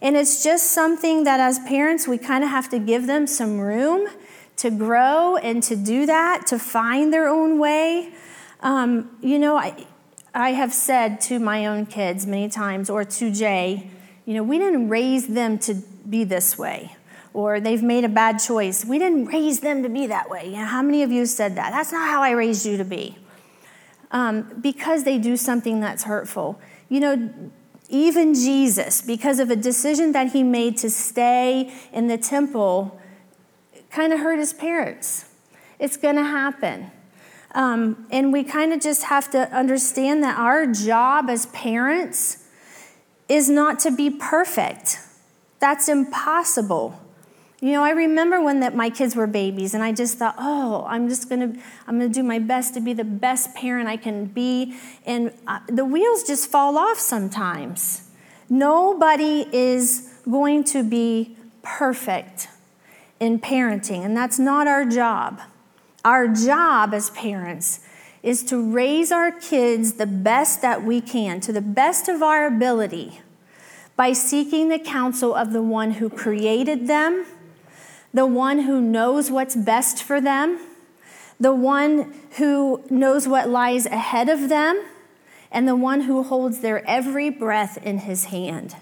And 0.00 0.16
it's 0.16 0.42
just 0.42 0.70
something 0.70 1.24
that 1.24 1.40
as 1.40 1.58
parents, 1.60 2.08
we 2.08 2.18
kind 2.18 2.42
of 2.42 2.50
have 2.50 2.68
to 2.70 2.78
give 2.78 3.06
them 3.06 3.26
some 3.26 3.60
room 3.60 4.08
to 4.56 4.70
grow 4.70 5.36
and 5.36 5.62
to 5.64 5.76
do 5.76 6.06
that, 6.06 6.46
to 6.48 6.58
find 6.58 7.12
their 7.12 7.28
own 7.28 7.58
way. 7.58 8.12
Um, 8.60 9.10
you 9.20 9.38
know, 9.38 9.56
I, 9.56 9.86
I 10.34 10.52
have 10.52 10.72
said 10.72 11.20
to 11.22 11.38
my 11.38 11.66
own 11.66 11.86
kids 11.86 12.26
many 12.26 12.48
times, 12.48 12.88
or 12.88 13.04
to 13.04 13.30
Jay, 13.30 13.90
you 14.24 14.34
know, 14.34 14.42
we 14.42 14.58
didn't 14.58 14.88
raise 14.88 15.26
them 15.26 15.58
to 15.60 15.74
be 16.08 16.24
this 16.24 16.56
way, 16.56 16.96
or 17.34 17.60
they've 17.60 17.82
made 17.82 18.04
a 18.04 18.08
bad 18.08 18.38
choice. 18.38 18.84
We 18.84 18.98
didn't 18.98 19.26
raise 19.26 19.60
them 19.60 19.82
to 19.82 19.88
be 19.88 20.06
that 20.06 20.30
way. 20.30 20.46
You 20.46 20.56
know, 20.56 20.64
how 20.64 20.82
many 20.82 21.02
of 21.02 21.12
you 21.12 21.26
said 21.26 21.56
that? 21.56 21.70
That's 21.70 21.92
not 21.92 22.08
how 22.08 22.22
I 22.22 22.30
raised 22.30 22.64
you 22.64 22.76
to 22.78 22.84
be. 22.84 23.18
Um, 24.10 24.60
because 24.60 25.04
they 25.04 25.18
do 25.18 25.36
something 25.36 25.80
that's 25.80 26.04
hurtful. 26.04 26.60
You 26.88 27.00
know, 27.00 27.30
even 27.88 28.34
Jesus, 28.34 29.02
because 29.02 29.38
of 29.38 29.50
a 29.50 29.56
decision 29.56 30.12
that 30.12 30.32
he 30.32 30.42
made 30.42 30.78
to 30.78 30.88
stay 30.88 31.72
in 31.92 32.06
the 32.08 32.18
temple, 32.18 32.98
kind 33.90 34.12
of 34.12 34.20
hurt 34.20 34.38
his 34.38 34.52
parents. 34.52 35.26
It's 35.78 35.96
going 35.96 36.16
to 36.16 36.24
happen. 36.24 36.90
Um, 37.54 38.06
and 38.10 38.32
we 38.32 38.44
kind 38.44 38.72
of 38.72 38.80
just 38.80 39.04
have 39.04 39.30
to 39.32 39.50
understand 39.54 40.22
that 40.22 40.38
our 40.38 40.66
job 40.66 41.28
as 41.28 41.46
parents 41.46 42.48
is 43.28 43.48
not 43.48 43.78
to 43.80 43.90
be 43.90 44.10
perfect. 44.10 44.98
That's 45.58 45.88
impossible. 45.88 46.98
You 47.60 47.72
know, 47.72 47.84
I 47.84 47.90
remember 47.90 48.42
when 48.42 48.60
that 48.60 48.74
my 48.74 48.90
kids 48.90 49.14
were 49.14 49.28
babies, 49.28 49.72
and 49.72 49.84
I 49.84 49.92
just 49.92 50.18
thought, 50.18 50.34
oh, 50.36 50.84
I'm 50.88 51.08
just 51.08 51.28
gonna, 51.28 51.54
I'm 51.86 51.98
gonna 51.98 52.08
do 52.08 52.24
my 52.24 52.40
best 52.40 52.74
to 52.74 52.80
be 52.80 52.92
the 52.92 53.04
best 53.04 53.54
parent 53.54 53.88
I 53.88 53.96
can 53.96 54.26
be, 54.26 54.74
and 55.06 55.32
uh, 55.46 55.60
the 55.68 55.84
wheels 55.84 56.24
just 56.24 56.50
fall 56.50 56.76
off 56.76 56.98
sometimes. 56.98 58.10
Nobody 58.50 59.46
is 59.52 60.12
going 60.28 60.64
to 60.64 60.82
be 60.82 61.36
perfect 61.62 62.48
in 63.20 63.38
parenting, 63.38 64.04
and 64.04 64.16
that's 64.16 64.40
not 64.40 64.66
our 64.66 64.84
job. 64.84 65.40
Our 66.04 66.28
job 66.28 66.92
as 66.94 67.10
parents 67.10 67.80
is 68.22 68.42
to 68.44 68.72
raise 68.72 69.12
our 69.12 69.30
kids 69.32 69.94
the 69.94 70.06
best 70.06 70.62
that 70.62 70.84
we 70.84 71.00
can, 71.00 71.40
to 71.40 71.52
the 71.52 71.60
best 71.60 72.08
of 72.08 72.22
our 72.22 72.46
ability, 72.46 73.20
by 73.96 74.12
seeking 74.12 74.68
the 74.68 74.78
counsel 74.78 75.34
of 75.34 75.52
the 75.52 75.62
one 75.62 75.92
who 75.92 76.08
created 76.08 76.86
them, 76.86 77.26
the 78.12 78.26
one 78.26 78.60
who 78.60 78.80
knows 78.80 79.30
what's 79.30 79.56
best 79.56 80.02
for 80.02 80.20
them, 80.20 80.58
the 81.38 81.54
one 81.54 82.14
who 82.38 82.82
knows 82.90 83.26
what 83.26 83.48
lies 83.48 83.86
ahead 83.86 84.28
of 84.28 84.48
them, 84.48 84.84
and 85.50 85.68
the 85.68 85.76
one 85.76 86.02
who 86.02 86.22
holds 86.22 86.60
their 86.60 86.86
every 86.88 87.28
breath 87.28 87.76
in 87.84 87.98
his 87.98 88.26
hand. 88.26 88.74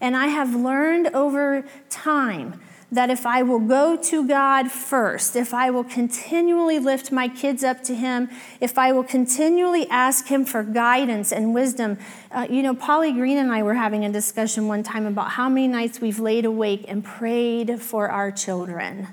And 0.00 0.16
I 0.16 0.28
have 0.28 0.54
learned 0.54 1.08
over 1.08 1.64
time 1.88 2.60
that 2.90 3.10
if 3.10 3.26
I 3.26 3.42
will 3.42 3.58
go 3.58 3.96
to 3.96 4.26
God 4.26 4.70
first, 4.70 5.36
if 5.36 5.52
I 5.52 5.70
will 5.70 5.84
continually 5.84 6.78
lift 6.78 7.12
my 7.12 7.28
kids 7.28 7.62
up 7.62 7.82
to 7.84 7.94
Him, 7.94 8.30
if 8.60 8.78
I 8.78 8.92
will 8.92 9.04
continually 9.04 9.86
ask 9.88 10.28
Him 10.28 10.46
for 10.46 10.62
guidance 10.62 11.30
and 11.30 11.52
wisdom. 11.52 11.98
Uh, 12.30 12.46
you 12.48 12.62
know, 12.62 12.74
Polly 12.74 13.12
Green 13.12 13.36
and 13.36 13.52
I 13.52 13.62
were 13.62 13.74
having 13.74 14.04
a 14.04 14.12
discussion 14.12 14.68
one 14.68 14.82
time 14.82 15.04
about 15.04 15.32
how 15.32 15.48
many 15.48 15.68
nights 15.68 16.00
we've 16.00 16.18
laid 16.18 16.46
awake 16.46 16.86
and 16.88 17.04
prayed 17.04 17.80
for 17.80 18.10
our 18.10 18.30
children. 18.30 19.08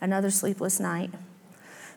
Another 0.00 0.30
sleepless 0.30 0.80
night. 0.80 1.10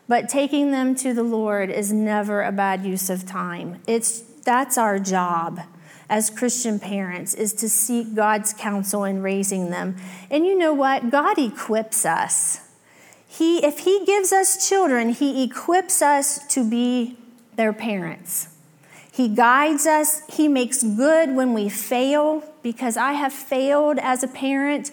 But 0.08 0.28
taking 0.28 0.70
them 0.70 0.94
to 0.96 1.14
the 1.14 1.22
Lord 1.22 1.70
is 1.70 1.92
never 1.92 2.42
a 2.42 2.52
bad 2.52 2.84
use 2.84 3.10
of 3.10 3.26
time. 3.26 3.80
It's 3.86 4.20
that's 4.44 4.76
our 4.76 4.98
job 4.98 5.60
as 6.12 6.28
Christian 6.28 6.78
parents 6.78 7.32
is 7.32 7.54
to 7.54 7.70
seek 7.70 8.14
God's 8.14 8.52
counsel 8.52 9.02
in 9.02 9.22
raising 9.22 9.70
them. 9.70 9.96
And 10.30 10.44
you 10.44 10.58
know 10.58 10.74
what? 10.74 11.08
God 11.08 11.38
equips 11.38 12.04
us. 12.04 12.60
He, 13.26 13.64
if 13.64 13.78
He 13.78 14.04
gives 14.04 14.30
us 14.30 14.68
children, 14.68 15.08
He 15.08 15.42
equips 15.42 16.02
us 16.02 16.46
to 16.48 16.68
be 16.68 17.16
their 17.56 17.72
parents. 17.72 18.48
He 19.10 19.26
guides 19.26 19.86
us. 19.86 20.20
He 20.28 20.48
makes 20.48 20.82
good 20.82 21.34
when 21.34 21.54
we 21.54 21.70
fail, 21.70 22.44
because 22.62 22.98
I 22.98 23.12
have 23.12 23.32
failed 23.32 23.98
as 23.98 24.22
a 24.22 24.28
parent 24.28 24.90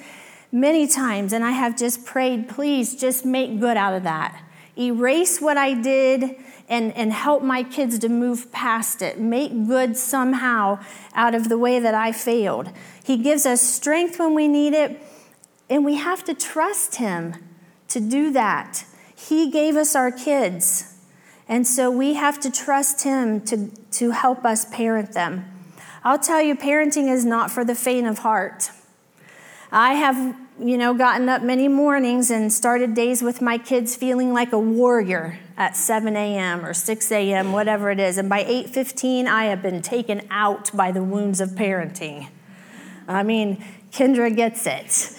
many 0.53 0.87
times, 0.87 1.33
and 1.33 1.43
I 1.43 1.51
have 1.51 1.77
just 1.77 2.05
prayed, 2.05 2.47
please 2.47 2.95
just 2.95 3.25
make 3.25 3.59
good 3.59 3.75
out 3.75 3.93
of 3.93 4.03
that. 4.03 4.41
Erase 4.77 5.41
what 5.41 5.57
I 5.57 5.73
did 5.73 6.37
and, 6.69 6.95
and 6.95 7.11
help 7.11 7.41
my 7.41 7.63
kids 7.63 7.97
to 7.99 8.09
move 8.09 8.51
past 8.51 9.01
it, 9.01 9.19
make 9.19 9.67
good 9.67 9.97
somehow 9.97 10.79
out 11.15 11.33
of 11.33 11.49
the 11.49 11.57
way 11.57 11.79
that 11.79 11.95
I 11.95 12.11
failed. 12.11 12.69
He 13.03 13.17
gives 13.17 13.45
us 13.47 13.61
strength 13.61 14.19
when 14.19 14.35
we 14.35 14.47
need 14.47 14.73
it, 14.73 15.01
and 15.67 15.83
we 15.83 15.95
have 15.95 16.23
to 16.25 16.35
trust 16.35 16.95
Him 16.95 17.35
to 17.87 17.99
do 17.99 18.31
that. 18.31 18.85
He 19.15 19.49
gave 19.49 19.75
us 19.75 19.95
our 19.95 20.11
kids, 20.11 20.95
and 21.47 21.65
so 21.65 21.89
we 21.89 22.13
have 22.13 22.39
to 22.41 22.51
trust 22.51 23.03
Him 23.03 23.41
to, 23.45 23.71
to 23.93 24.11
help 24.11 24.45
us 24.45 24.65
parent 24.65 25.13
them. 25.13 25.45
I'll 26.03 26.19
tell 26.19 26.41
you, 26.41 26.55
parenting 26.55 27.11
is 27.11 27.25
not 27.25 27.49
for 27.49 27.65
the 27.65 27.75
faint 27.75 28.07
of 28.07 28.19
heart. 28.19 28.69
I 29.71 29.95
have 29.95 30.35
you 30.59 30.77
know, 30.77 30.93
gotten 30.93 31.29
up 31.29 31.41
many 31.41 31.67
mornings 31.67 32.29
and 32.29 32.51
started 32.51 32.93
days 32.93 33.21
with 33.21 33.41
my 33.41 33.57
kids 33.57 33.95
feeling 33.95 34.33
like 34.33 34.51
a 34.51 34.59
warrior 34.59 35.39
at 35.57 35.75
7 35.75 36.15
a.m. 36.15 36.65
or 36.65 36.73
6 36.73 37.11
a.m., 37.11 37.51
whatever 37.51 37.91
it 37.91 37.99
is. 37.99 38.17
And 38.17 38.29
by 38.29 38.43
8:15, 38.43 39.27
I 39.27 39.45
have 39.45 39.61
been 39.61 39.81
taken 39.81 40.21
out 40.29 40.75
by 40.75 40.91
the 40.91 41.03
wounds 41.03 41.39
of 41.39 41.51
parenting. 41.51 42.29
I 43.07 43.23
mean, 43.23 43.63
Kendra 43.91 44.35
gets 44.35 44.65
it. 44.67 45.17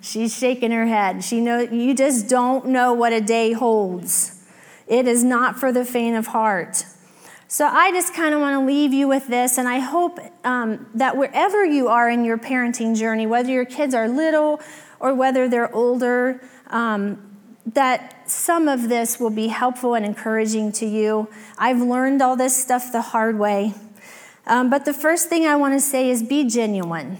She's 0.00 0.36
shaking 0.36 0.72
her 0.72 0.86
head. 0.86 1.24
She 1.24 1.40
knows 1.40 1.70
you 1.70 1.94
just 1.94 2.28
don't 2.28 2.66
know 2.66 2.92
what 2.92 3.12
a 3.12 3.20
day 3.20 3.52
holds. 3.52 4.44
It 4.86 5.06
is 5.06 5.24
not 5.24 5.58
for 5.58 5.72
the 5.72 5.84
faint 5.84 6.16
of 6.16 6.28
heart. 6.28 6.84
So 7.52 7.66
I 7.66 7.92
just 7.92 8.14
kind 8.14 8.34
of 8.34 8.40
want 8.40 8.58
to 8.58 8.64
leave 8.64 8.94
you 8.94 9.06
with 9.06 9.26
this, 9.26 9.58
and 9.58 9.68
I 9.68 9.78
hope 9.78 10.18
um, 10.42 10.86
that 10.94 11.18
wherever 11.18 11.62
you 11.62 11.88
are 11.88 12.08
in 12.08 12.24
your 12.24 12.38
parenting 12.38 12.96
journey, 12.96 13.26
whether 13.26 13.50
your 13.50 13.66
kids 13.66 13.94
are 13.94 14.08
little 14.08 14.58
or 15.00 15.12
whether 15.14 15.50
they're 15.50 15.70
older, 15.74 16.40
um, 16.68 17.36
that 17.66 18.26
some 18.26 18.68
of 18.68 18.88
this 18.88 19.20
will 19.20 19.28
be 19.28 19.48
helpful 19.48 19.94
and 19.94 20.06
encouraging 20.06 20.72
to 20.72 20.86
you. 20.86 21.28
I've 21.58 21.82
learned 21.82 22.22
all 22.22 22.36
this 22.36 22.56
stuff 22.56 22.90
the 22.90 23.02
hard 23.02 23.38
way. 23.38 23.74
Um, 24.46 24.70
but 24.70 24.86
the 24.86 24.94
first 24.94 25.28
thing 25.28 25.44
I 25.44 25.54
want 25.56 25.74
to 25.74 25.80
say 25.80 26.08
is 26.08 26.22
be 26.22 26.48
genuine. 26.48 27.18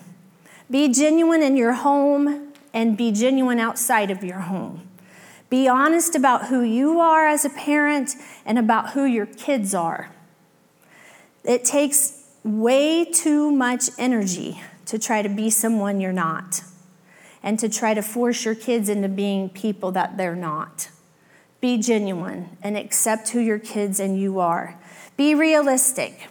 Be 0.70 0.88
genuine 0.88 1.42
in 1.42 1.58
your 1.58 1.74
home 1.74 2.54
and 2.72 2.96
be 2.96 3.12
genuine 3.12 3.60
outside 3.60 4.10
of 4.10 4.24
your 4.24 4.40
home. 4.40 4.88
Be 5.50 5.68
honest 5.68 6.14
about 6.14 6.46
who 6.46 6.62
you 6.62 7.00
are 7.00 7.26
as 7.26 7.44
a 7.44 7.50
parent 7.50 8.16
and 8.46 8.58
about 8.58 8.92
who 8.92 9.04
your 9.04 9.26
kids 9.26 9.74
are. 9.74 10.08
It 11.44 11.64
takes 11.64 12.22
way 12.44 13.04
too 13.04 13.50
much 13.50 13.90
energy 13.98 14.60
to 14.86 14.98
try 14.98 15.22
to 15.22 15.28
be 15.28 15.50
someone 15.50 16.00
you're 16.00 16.12
not 16.12 16.62
and 17.42 17.58
to 17.58 17.68
try 17.68 17.94
to 17.94 18.02
force 18.02 18.44
your 18.44 18.54
kids 18.54 18.88
into 18.88 19.08
being 19.08 19.48
people 19.48 19.90
that 19.92 20.16
they're 20.16 20.36
not. 20.36 20.88
Be 21.60 21.78
genuine 21.78 22.56
and 22.62 22.76
accept 22.76 23.30
who 23.30 23.40
your 23.40 23.58
kids 23.58 23.98
and 23.98 24.18
you 24.18 24.38
are. 24.38 24.78
Be 25.16 25.34
realistic. 25.34 26.28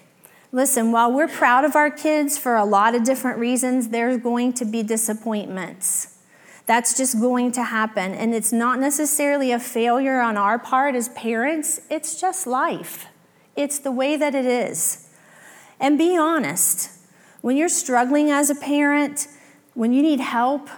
Listen, 0.53 0.91
while 0.91 1.11
we're 1.11 1.27
proud 1.27 1.63
of 1.63 1.75
our 1.75 1.89
kids 1.89 2.37
for 2.37 2.55
a 2.55 2.65
lot 2.65 2.95
of 2.95 3.03
different 3.03 3.39
reasons, 3.39 3.89
there's 3.89 4.17
going 4.17 4.53
to 4.53 4.65
be 4.65 4.83
disappointments. 4.83 6.17
That's 6.65 6.95
just 6.95 7.19
going 7.19 7.51
to 7.53 7.63
happen. 7.63 8.13
And 8.13 8.33
it's 8.33 8.51
not 8.51 8.79
necessarily 8.79 9.51
a 9.51 9.59
failure 9.59 10.19
on 10.19 10.37
our 10.37 10.59
part 10.59 10.95
as 10.95 11.09
parents, 11.09 11.81
it's 11.89 12.19
just 12.19 12.45
life. 12.45 13.07
It's 13.55 13.79
the 13.79 13.91
way 13.91 14.17
that 14.17 14.33
it 14.35 14.45
is. 14.45 15.09
And 15.79 15.97
be 15.97 16.17
honest. 16.17 16.89
When 17.41 17.57
you're 17.57 17.69
struggling 17.69 18.29
as 18.29 18.49
a 18.49 18.55
parent, 18.55 19.27
when 19.73 19.93
you 19.93 20.03
need 20.03 20.19
help, 20.19 20.69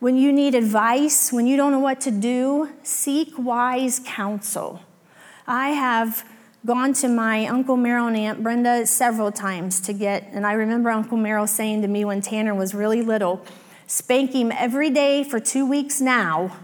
when 0.00 0.16
you 0.16 0.32
need 0.32 0.54
advice, 0.54 1.32
when 1.32 1.46
you 1.46 1.56
don't 1.56 1.72
know 1.72 1.78
what 1.78 2.00
to 2.02 2.10
do, 2.10 2.70
seek 2.82 3.38
wise 3.38 4.00
counsel. 4.04 4.82
I 5.46 5.70
have 5.70 6.24
gone 6.66 6.92
to 6.94 7.08
my 7.08 7.46
Uncle 7.46 7.76
Merrill 7.76 8.08
and 8.08 8.16
Aunt 8.16 8.42
Brenda 8.42 8.84
several 8.86 9.32
times 9.32 9.80
to 9.82 9.92
get, 9.92 10.28
and 10.32 10.46
I 10.46 10.52
remember 10.52 10.90
Uncle 10.90 11.16
Merrill 11.16 11.46
saying 11.46 11.82
to 11.82 11.88
me 11.88 12.04
when 12.04 12.20
Tanner 12.20 12.54
was 12.54 12.74
really 12.74 13.02
little, 13.02 13.44
spank 13.86 14.32
him 14.32 14.52
every 14.52 14.90
day 14.90 15.24
for 15.24 15.40
two 15.40 15.64
weeks 15.64 16.00
now, 16.00 16.56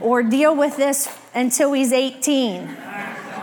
or 0.00 0.22
deal 0.22 0.56
with 0.56 0.76
this 0.76 1.14
until 1.34 1.72
he's 1.72 1.92
18. 1.92 2.87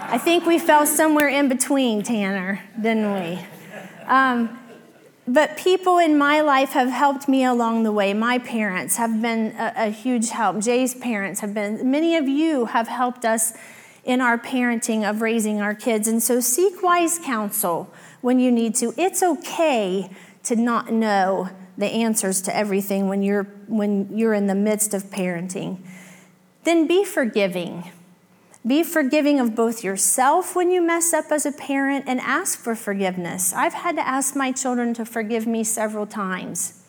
I 0.07 0.19
think 0.19 0.45
we 0.45 0.59
fell 0.59 0.85
somewhere 0.85 1.27
in 1.27 1.49
between, 1.49 2.03
Tanner, 2.03 2.61
didn't 2.79 3.11
we? 3.11 3.39
Um, 4.05 4.59
but 5.27 5.57
people 5.57 5.97
in 5.97 6.15
my 6.15 6.41
life 6.41 6.69
have 6.73 6.89
helped 6.89 7.27
me 7.27 7.43
along 7.43 7.83
the 7.83 7.91
way. 7.91 8.13
My 8.13 8.37
parents 8.37 8.97
have 8.97 9.19
been 9.19 9.55
a, 9.57 9.73
a, 9.87 9.89
huge 9.89 10.29
help. 10.29 10.59
Jay's 10.59 10.93
parents 10.93 11.39
have 11.39 11.55
been, 11.55 11.89
many 11.89 12.15
of 12.15 12.27
you 12.27 12.65
have 12.65 12.87
helped 12.87 13.25
us 13.25 13.53
in 14.03 14.21
our 14.21 14.37
parenting 14.37 15.09
of 15.09 15.21
raising 15.21 15.59
our 15.59 15.73
kids. 15.73 16.07
And 16.07 16.21
so 16.21 16.39
seek 16.39 16.83
wise 16.83 17.17
counsel 17.17 17.91
when 18.21 18.39
you 18.39 18.51
need 18.51 18.75
to. 18.75 18.93
It's 18.97 19.23
okay 19.23 20.11
to 20.43 20.55
not 20.55 20.91
know 20.91 21.49
the 21.79 21.87
answers 21.87 22.43
to 22.43 22.55
everything 22.55 23.09
when 23.09 23.23
you're, 23.23 23.45
when 23.67 24.15
you're 24.15 24.35
in 24.35 24.45
the 24.45 24.55
midst 24.55 24.93
of 24.93 25.05
parenting. 25.05 25.79
Then 26.63 26.85
be 26.85 27.03
forgiving. 27.03 27.91
Be 28.65 28.81
forgiving 28.81 29.39
of 29.39 29.55
both 29.55 29.83
yourself 29.83 30.55
when 30.55 30.71
you 30.71 30.81
mess 30.81 31.13
up 31.13 31.31
as 31.31 31.45
a 31.45 31.51
parent 31.51 32.05
and 32.07 32.19
ask 32.19 32.57
for 32.57 32.75
forgiveness. 32.75 33.53
I've 33.53 33.73
had 33.73 33.95
to 33.97 34.07
ask 34.07 34.35
my 34.35 34.51
children 34.51 34.93
to 34.95 35.05
forgive 35.05 35.45
me 35.45 35.63
several 35.63 36.07
times. 36.07 36.81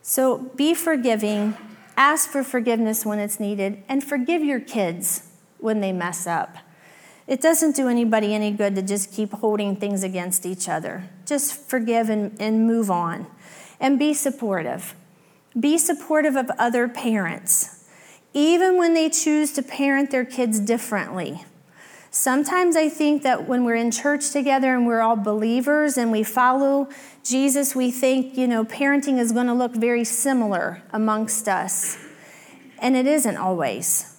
So 0.00 0.50
be 0.56 0.72
forgiving, 0.72 1.54
ask 1.96 2.30
for 2.30 2.42
forgiveness 2.42 3.04
when 3.04 3.18
it's 3.18 3.38
needed, 3.38 3.82
and 3.88 4.02
forgive 4.02 4.42
your 4.42 4.60
kids 4.60 5.30
when 5.58 5.80
they 5.80 5.92
mess 5.92 6.26
up. 6.26 6.56
It 7.26 7.40
doesn't 7.40 7.74
do 7.74 7.88
anybody 7.88 8.34
any 8.34 8.50
good 8.50 8.74
to 8.74 8.82
just 8.82 9.12
keep 9.12 9.32
holding 9.32 9.76
things 9.76 10.02
against 10.02 10.44
each 10.44 10.68
other. 10.68 11.04
Just 11.24 11.54
forgive 11.54 12.10
and, 12.10 12.38
and 12.38 12.66
move 12.66 12.90
on. 12.90 13.26
And 13.80 13.98
be 13.98 14.12
supportive. 14.12 14.94
Be 15.58 15.78
supportive 15.78 16.36
of 16.36 16.50
other 16.58 16.86
parents, 16.88 17.73
even 18.34 18.76
when 18.76 18.92
they 18.92 19.08
choose 19.08 19.52
to 19.52 19.62
parent 19.62 20.10
their 20.10 20.24
kids 20.24 20.60
differently. 20.60 21.44
Sometimes 22.10 22.76
I 22.76 22.88
think 22.88 23.22
that 23.22 23.48
when 23.48 23.64
we're 23.64 23.74
in 23.74 23.90
church 23.90 24.30
together 24.30 24.74
and 24.74 24.86
we're 24.86 25.00
all 25.00 25.16
believers 25.16 25.96
and 25.96 26.12
we 26.12 26.22
follow 26.22 26.88
Jesus, 27.24 27.74
we 27.74 27.90
think, 27.90 28.36
you 28.36 28.46
know, 28.46 28.64
parenting 28.64 29.18
is 29.18 29.32
going 29.32 29.46
to 29.46 29.54
look 29.54 29.74
very 29.74 30.04
similar 30.04 30.82
amongst 30.92 31.48
us. 31.48 31.98
And 32.78 32.96
it 32.96 33.06
isn't 33.06 33.36
always. 33.36 34.14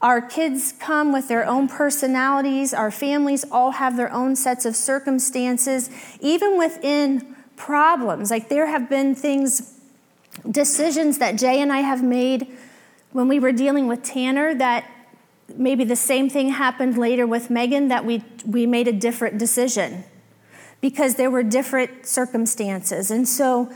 Our 0.00 0.22
kids 0.22 0.72
come 0.72 1.12
with 1.12 1.28
their 1.28 1.46
own 1.46 1.68
personalities. 1.68 2.72
Our 2.72 2.90
families 2.90 3.44
all 3.50 3.72
have 3.72 3.96
their 3.96 4.12
own 4.12 4.36
sets 4.36 4.64
of 4.64 4.76
circumstances, 4.76 5.90
even 6.20 6.58
within 6.58 7.34
problems. 7.56 8.30
Like 8.30 8.48
there 8.48 8.66
have 8.66 8.88
been 8.88 9.14
things, 9.14 9.78
decisions 10.50 11.18
that 11.18 11.36
Jay 11.36 11.60
and 11.60 11.72
I 11.72 11.80
have 11.80 12.02
made 12.02 12.46
when 13.14 13.28
we 13.28 13.38
were 13.38 13.52
dealing 13.52 13.86
with 13.86 14.02
Tanner 14.02 14.54
that 14.56 14.90
maybe 15.56 15.84
the 15.84 15.94
same 15.94 16.28
thing 16.28 16.50
happened 16.50 16.98
later 16.98 17.26
with 17.26 17.48
Megan 17.48 17.86
that 17.86 18.04
we, 18.04 18.24
we 18.44 18.66
made 18.66 18.88
a 18.88 18.92
different 18.92 19.38
decision 19.38 20.02
because 20.80 21.14
there 21.14 21.30
were 21.30 21.44
different 21.44 22.06
circumstances. 22.06 23.12
And 23.12 23.28
so 23.28 23.72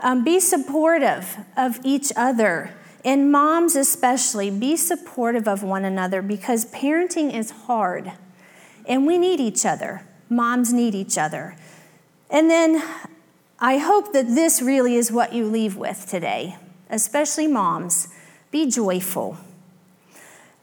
um, 0.00 0.24
be 0.24 0.40
supportive 0.40 1.36
of 1.56 1.78
each 1.84 2.10
other 2.16 2.74
and 3.04 3.30
moms, 3.30 3.76
especially, 3.76 4.50
be 4.50 4.76
supportive 4.76 5.46
of 5.46 5.62
one 5.62 5.84
another 5.84 6.20
because 6.20 6.66
parenting 6.66 7.32
is 7.32 7.52
hard 7.52 8.12
and 8.86 9.06
we 9.06 9.18
need 9.18 9.38
each 9.38 9.64
other. 9.64 10.02
Moms 10.28 10.72
need 10.72 10.96
each 10.96 11.16
other. 11.16 11.54
And 12.28 12.50
then 12.50 12.82
I 13.60 13.78
hope 13.78 14.12
that 14.14 14.26
this 14.34 14.60
really 14.60 14.96
is 14.96 15.12
what 15.12 15.32
you 15.32 15.46
leave 15.46 15.76
with 15.76 16.08
today, 16.08 16.56
especially 16.90 17.46
moms. 17.46 18.08
Be 18.50 18.70
joyful. 18.70 19.36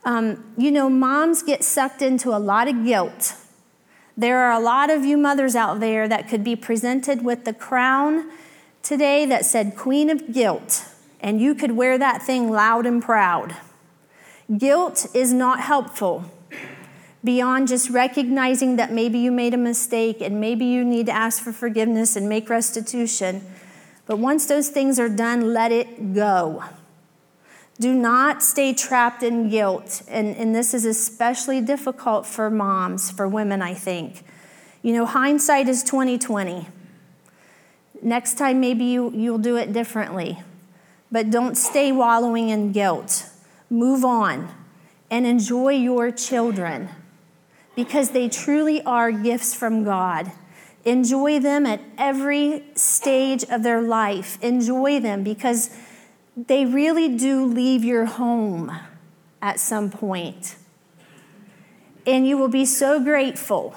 Um, 0.04 0.54
you 0.58 0.72
know, 0.72 0.90
moms 0.90 1.44
get 1.44 1.64
sucked 1.64 2.02
into 2.02 2.30
a 2.30 2.40
lot 2.40 2.68
of 2.68 2.86
guilt. 2.86 3.36
There 4.16 4.40
are 4.40 4.52
a 4.52 4.60
lot 4.60 4.90
of 4.90 5.06
you 5.06 5.18
mothers 5.18 5.56
out 5.56 5.80
there 5.80 6.08
that 6.08 6.28
could 6.28 6.44
be 6.44 6.56
presented 6.56 7.24
with 7.24 7.46
the 7.46 7.54
crown 7.54 8.30
today 8.82 9.26
that 9.26 9.46
said 9.46 9.76
Queen 9.76 10.10
of 10.10 10.34
Guilt 10.34 10.86
and 11.20 11.42
you 11.42 11.56
could 11.56 11.72
wear 11.72 11.98
that 11.98 12.22
thing 12.22 12.50
loud 12.50 12.86
and 12.86 13.02
proud. 13.02 13.56
Guilt 14.58 15.08
is 15.14 15.34
not 15.34 15.62
helpful 15.62 16.32
beyond 17.24 17.68
just 17.68 17.90
recognizing 17.90 18.78
that 18.78 18.92
maybe 18.92 19.20
you 19.20 19.32
made 19.32 19.54
a 19.54 19.58
mistake 19.58 20.22
and 20.22 20.40
maybe 20.40 20.66
you 20.66 20.86
need 20.86 21.08
to 21.08 21.12
ask 21.12 21.44
for 21.44 21.52
forgiveness 21.52 22.16
and 22.16 22.30
make 22.30 22.50
restitution. 22.50 23.42
But 24.06 24.20
once 24.20 24.46
those 24.46 24.70
things 24.70 25.00
are 25.00 25.10
done, 25.10 25.54
let 25.54 25.72
it 25.72 26.14
go. 26.14 26.64
Do 27.80 27.94
not 27.94 28.42
stay 28.42 28.74
trapped 28.74 29.22
in 29.24 29.50
guilt. 29.50 30.02
And, 30.08 30.36
and 30.36 30.56
this 30.56 30.74
is 30.74 30.86
especially 30.86 31.62
difficult 31.62 32.26
for 32.26 32.50
moms, 32.50 33.12
for 33.12 33.28
women, 33.28 33.62
I 33.62 33.74
think. 33.74 34.24
You 34.82 34.94
know, 34.94 35.06
hindsight 35.06 35.68
is 35.68 35.84
2020. 35.84 36.68
Next 38.02 38.38
time, 38.38 38.60
maybe 38.60 38.86
you, 38.86 39.12
you'll 39.12 39.38
do 39.38 39.58
it 39.58 39.74
differently. 39.74 40.40
But 41.12 41.30
don't 41.30 41.56
stay 41.56 41.92
wallowing 41.92 42.50
in 42.50 42.72
guilt. 42.72 43.30
Move 43.70 44.04
on 44.04 44.50
and 45.10 45.26
enjoy 45.26 45.70
your 45.70 46.12
children 46.12 46.90
because 47.76 48.12
they 48.12 48.28
truly 48.28 48.82
are 48.84 49.12
gifts 49.12 49.54
from 49.54 49.84
God. 49.84 50.32
Enjoy 50.84 51.40
them 51.40 51.66
at 51.66 51.82
every 51.98 52.64
stage 52.76 53.44
of 53.44 53.64
their 53.64 53.82
life. 53.82 54.42
Enjoy 54.42 55.00
them 55.00 55.24
because 55.24 55.70
they 56.46 56.66
really 56.66 57.18
do 57.18 57.46
leave 57.46 57.84
your 57.84 58.06
home 58.06 58.72
at 59.42 59.60
some 59.60 59.90
point. 59.90 60.56
And 62.06 62.28
you 62.28 62.38
will 62.38 62.48
be 62.48 62.64
so 62.64 63.04
grateful 63.04 63.76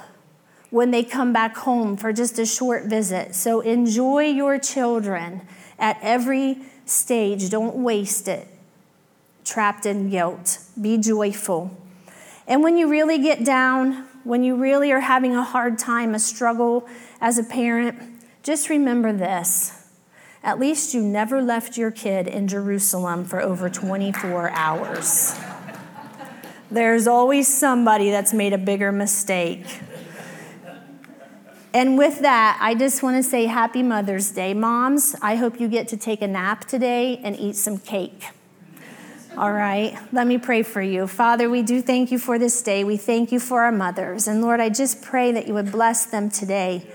when 0.68 0.90
they 0.90 1.02
come 1.02 1.32
back 1.32 1.56
home 1.56 1.96
for 1.96 2.12
just 2.12 2.38
a 2.38 2.44
short 2.44 2.84
visit. 2.84 3.34
So 3.34 3.60
enjoy 3.60 4.26
your 4.26 4.58
children 4.58 5.42
at 5.78 5.98
every 6.02 6.58
stage. 6.84 7.48
Don't 7.48 7.76
waste 7.76 8.28
it. 8.28 8.46
Trapped 9.44 9.86
in 9.86 10.10
guilt. 10.10 10.58
Be 10.80 10.98
joyful. 10.98 11.76
And 12.46 12.62
when 12.62 12.76
you 12.76 12.88
really 12.88 13.18
get 13.18 13.42
down, 13.42 14.06
when 14.22 14.44
you 14.44 14.54
really 14.54 14.92
are 14.92 15.00
having 15.00 15.34
a 15.34 15.42
hard 15.42 15.78
time, 15.78 16.14
a 16.14 16.18
struggle 16.18 16.86
as 17.20 17.38
a 17.38 17.42
parent, 17.42 17.98
just 18.42 18.68
remember 18.68 19.12
this. 19.12 19.79
At 20.42 20.58
least 20.58 20.94
you 20.94 21.02
never 21.02 21.42
left 21.42 21.76
your 21.76 21.90
kid 21.90 22.26
in 22.26 22.48
Jerusalem 22.48 23.24
for 23.24 23.40
over 23.40 23.68
24 23.68 24.50
hours. 24.50 25.38
There's 26.70 27.06
always 27.06 27.46
somebody 27.46 28.10
that's 28.10 28.32
made 28.32 28.52
a 28.52 28.58
bigger 28.58 28.90
mistake. 28.92 29.66
And 31.74 31.98
with 31.98 32.20
that, 32.20 32.58
I 32.60 32.74
just 32.74 33.02
want 33.02 33.16
to 33.16 33.22
say 33.22 33.46
happy 33.46 33.82
Mother's 33.82 34.30
Day. 34.30 34.54
Moms, 34.54 35.14
I 35.20 35.36
hope 35.36 35.60
you 35.60 35.68
get 35.68 35.88
to 35.88 35.96
take 35.96 36.22
a 36.22 36.26
nap 36.26 36.64
today 36.64 37.18
and 37.18 37.38
eat 37.38 37.54
some 37.54 37.78
cake. 37.78 38.28
All 39.36 39.52
right, 39.52 39.96
let 40.12 40.26
me 40.26 40.38
pray 40.38 40.62
for 40.64 40.82
you. 40.82 41.06
Father, 41.06 41.48
we 41.48 41.62
do 41.62 41.80
thank 41.80 42.10
you 42.10 42.18
for 42.18 42.38
this 42.38 42.60
day. 42.62 42.82
We 42.82 42.96
thank 42.96 43.30
you 43.30 43.38
for 43.38 43.62
our 43.62 43.72
mothers. 43.72 44.26
And 44.26 44.42
Lord, 44.42 44.58
I 44.58 44.68
just 44.68 45.02
pray 45.02 45.30
that 45.32 45.46
you 45.46 45.54
would 45.54 45.70
bless 45.70 46.06
them 46.06 46.30
today. 46.30 46.86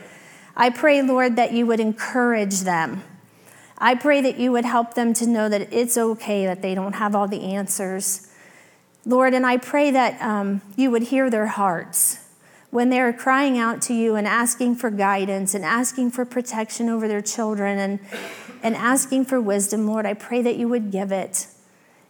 I 0.57 0.69
pray, 0.69 1.01
Lord, 1.01 1.37
that 1.37 1.53
you 1.53 1.65
would 1.67 1.79
encourage 1.79 2.61
them. 2.61 3.03
I 3.77 3.95
pray 3.95 4.21
that 4.21 4.37
you 4.37 4.51
would 4.51 4.65
help 4.65 4.93
them 4.93 5.13
to 5.15 5.27
know 5.27 5.49
that 5.49 5.73
it's 5.73 5.97
okay 5.97 6.45
that 6.45 6.61
they 6.61 6.75
don't 6.75 6.93
have 6.93 7.15
all 7.15 7.27
the 7.27 7.43
answers. 7.43 8.31
Lord, 9.05 9.33
and 9.33 9.45
I 9.45 9.57
pray 9.57 9.91
that 9.91 10.21
um, 10.21 10.61
you 10.75 10.89
would 10.91 11.03
hear 11.03 11.29
their 11.29 11.47
hearts 11.47 12.25
when 12.71 12.89
they're 12.89 13.13
crying 13.13 13.57
out 13.57 13.81
to 13.83 13.93
you 13.93 14.15
and 14.15 14.27
asking 14.27 14.75
for 14.75 14.89
guidance 14.89 15.53
and 15.53 15.63
asking 15.63 16.11
for 16.11 16.25
protection 16.25 16.89
over 16.89 17.07
their 17.07 17.21
children 17.21 17.77
and, 17.79 17.99
and 18.61 18.75
asking 18.75 19.23
for 19.23 19.39
wisdom, 19.39 19.87
Lord, 19.87 20.05
I 20.05 20.13
pray 20.13 20.41
that 20.41 20.57
you 20.57 20.67
would 20.67 20.91
give 20.91 21.11
it. 21.11 21.47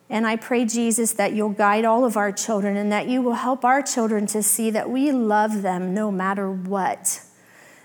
And 0.09 0.25
I 0.25 0.35
pray, 0.35 0.65
Jesus, 0.65 1.13
that 1.13 1.33
you'll 1.33 1.49
guide 1.49 1.85
all 1.85 2.05
of 2.05 2.15
our 2.17 2.31
children 2.31 2.77
and 2.77 2.91
that 2.91 3.07
you 3.07 3.21
will 3.21 3.33
help 3.33 3.65
our 3.65 3.81
children 3.81 4.25
to 4.27 4.41
see 4.41 4.71
that 4.71 4.89
we 4.89 5.11
love 5.11 5.61
them 5.61 5.93
no 5.93 6.11
matter 6.11 6.49
what. 6.49 7.21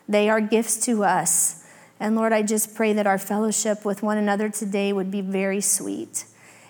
They 0.09 0.29
are 0.29 0.40
gifts 0.40 0.85
to 0.87 1.05
us. 1.05 1.60
And 2.01 2.17
Lord, 2.17 2.33
I 2.33 2.43
just 2.43 2.75
pray 2.75 2.95
that 2.95 3.07
our 3.07 3.19
fellowship 3.19 3.85
with 3.85 4.03
one 4.03 4.17
another 4.17 4.49
today 4.49 4.93
would 4.93 5.11
be 5.11 5.21
very 5.21 5.61
sweet. 5.61 6.25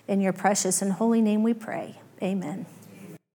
In 0.07 0.19
your 0.19 0.33
precious 0.33 0.81
and 0.81 0.91
holy 0.91 1.21
name 1.21 1.41
we 1.41 1.53
pray. 1.53 1.95
Amen. 2.21 2.65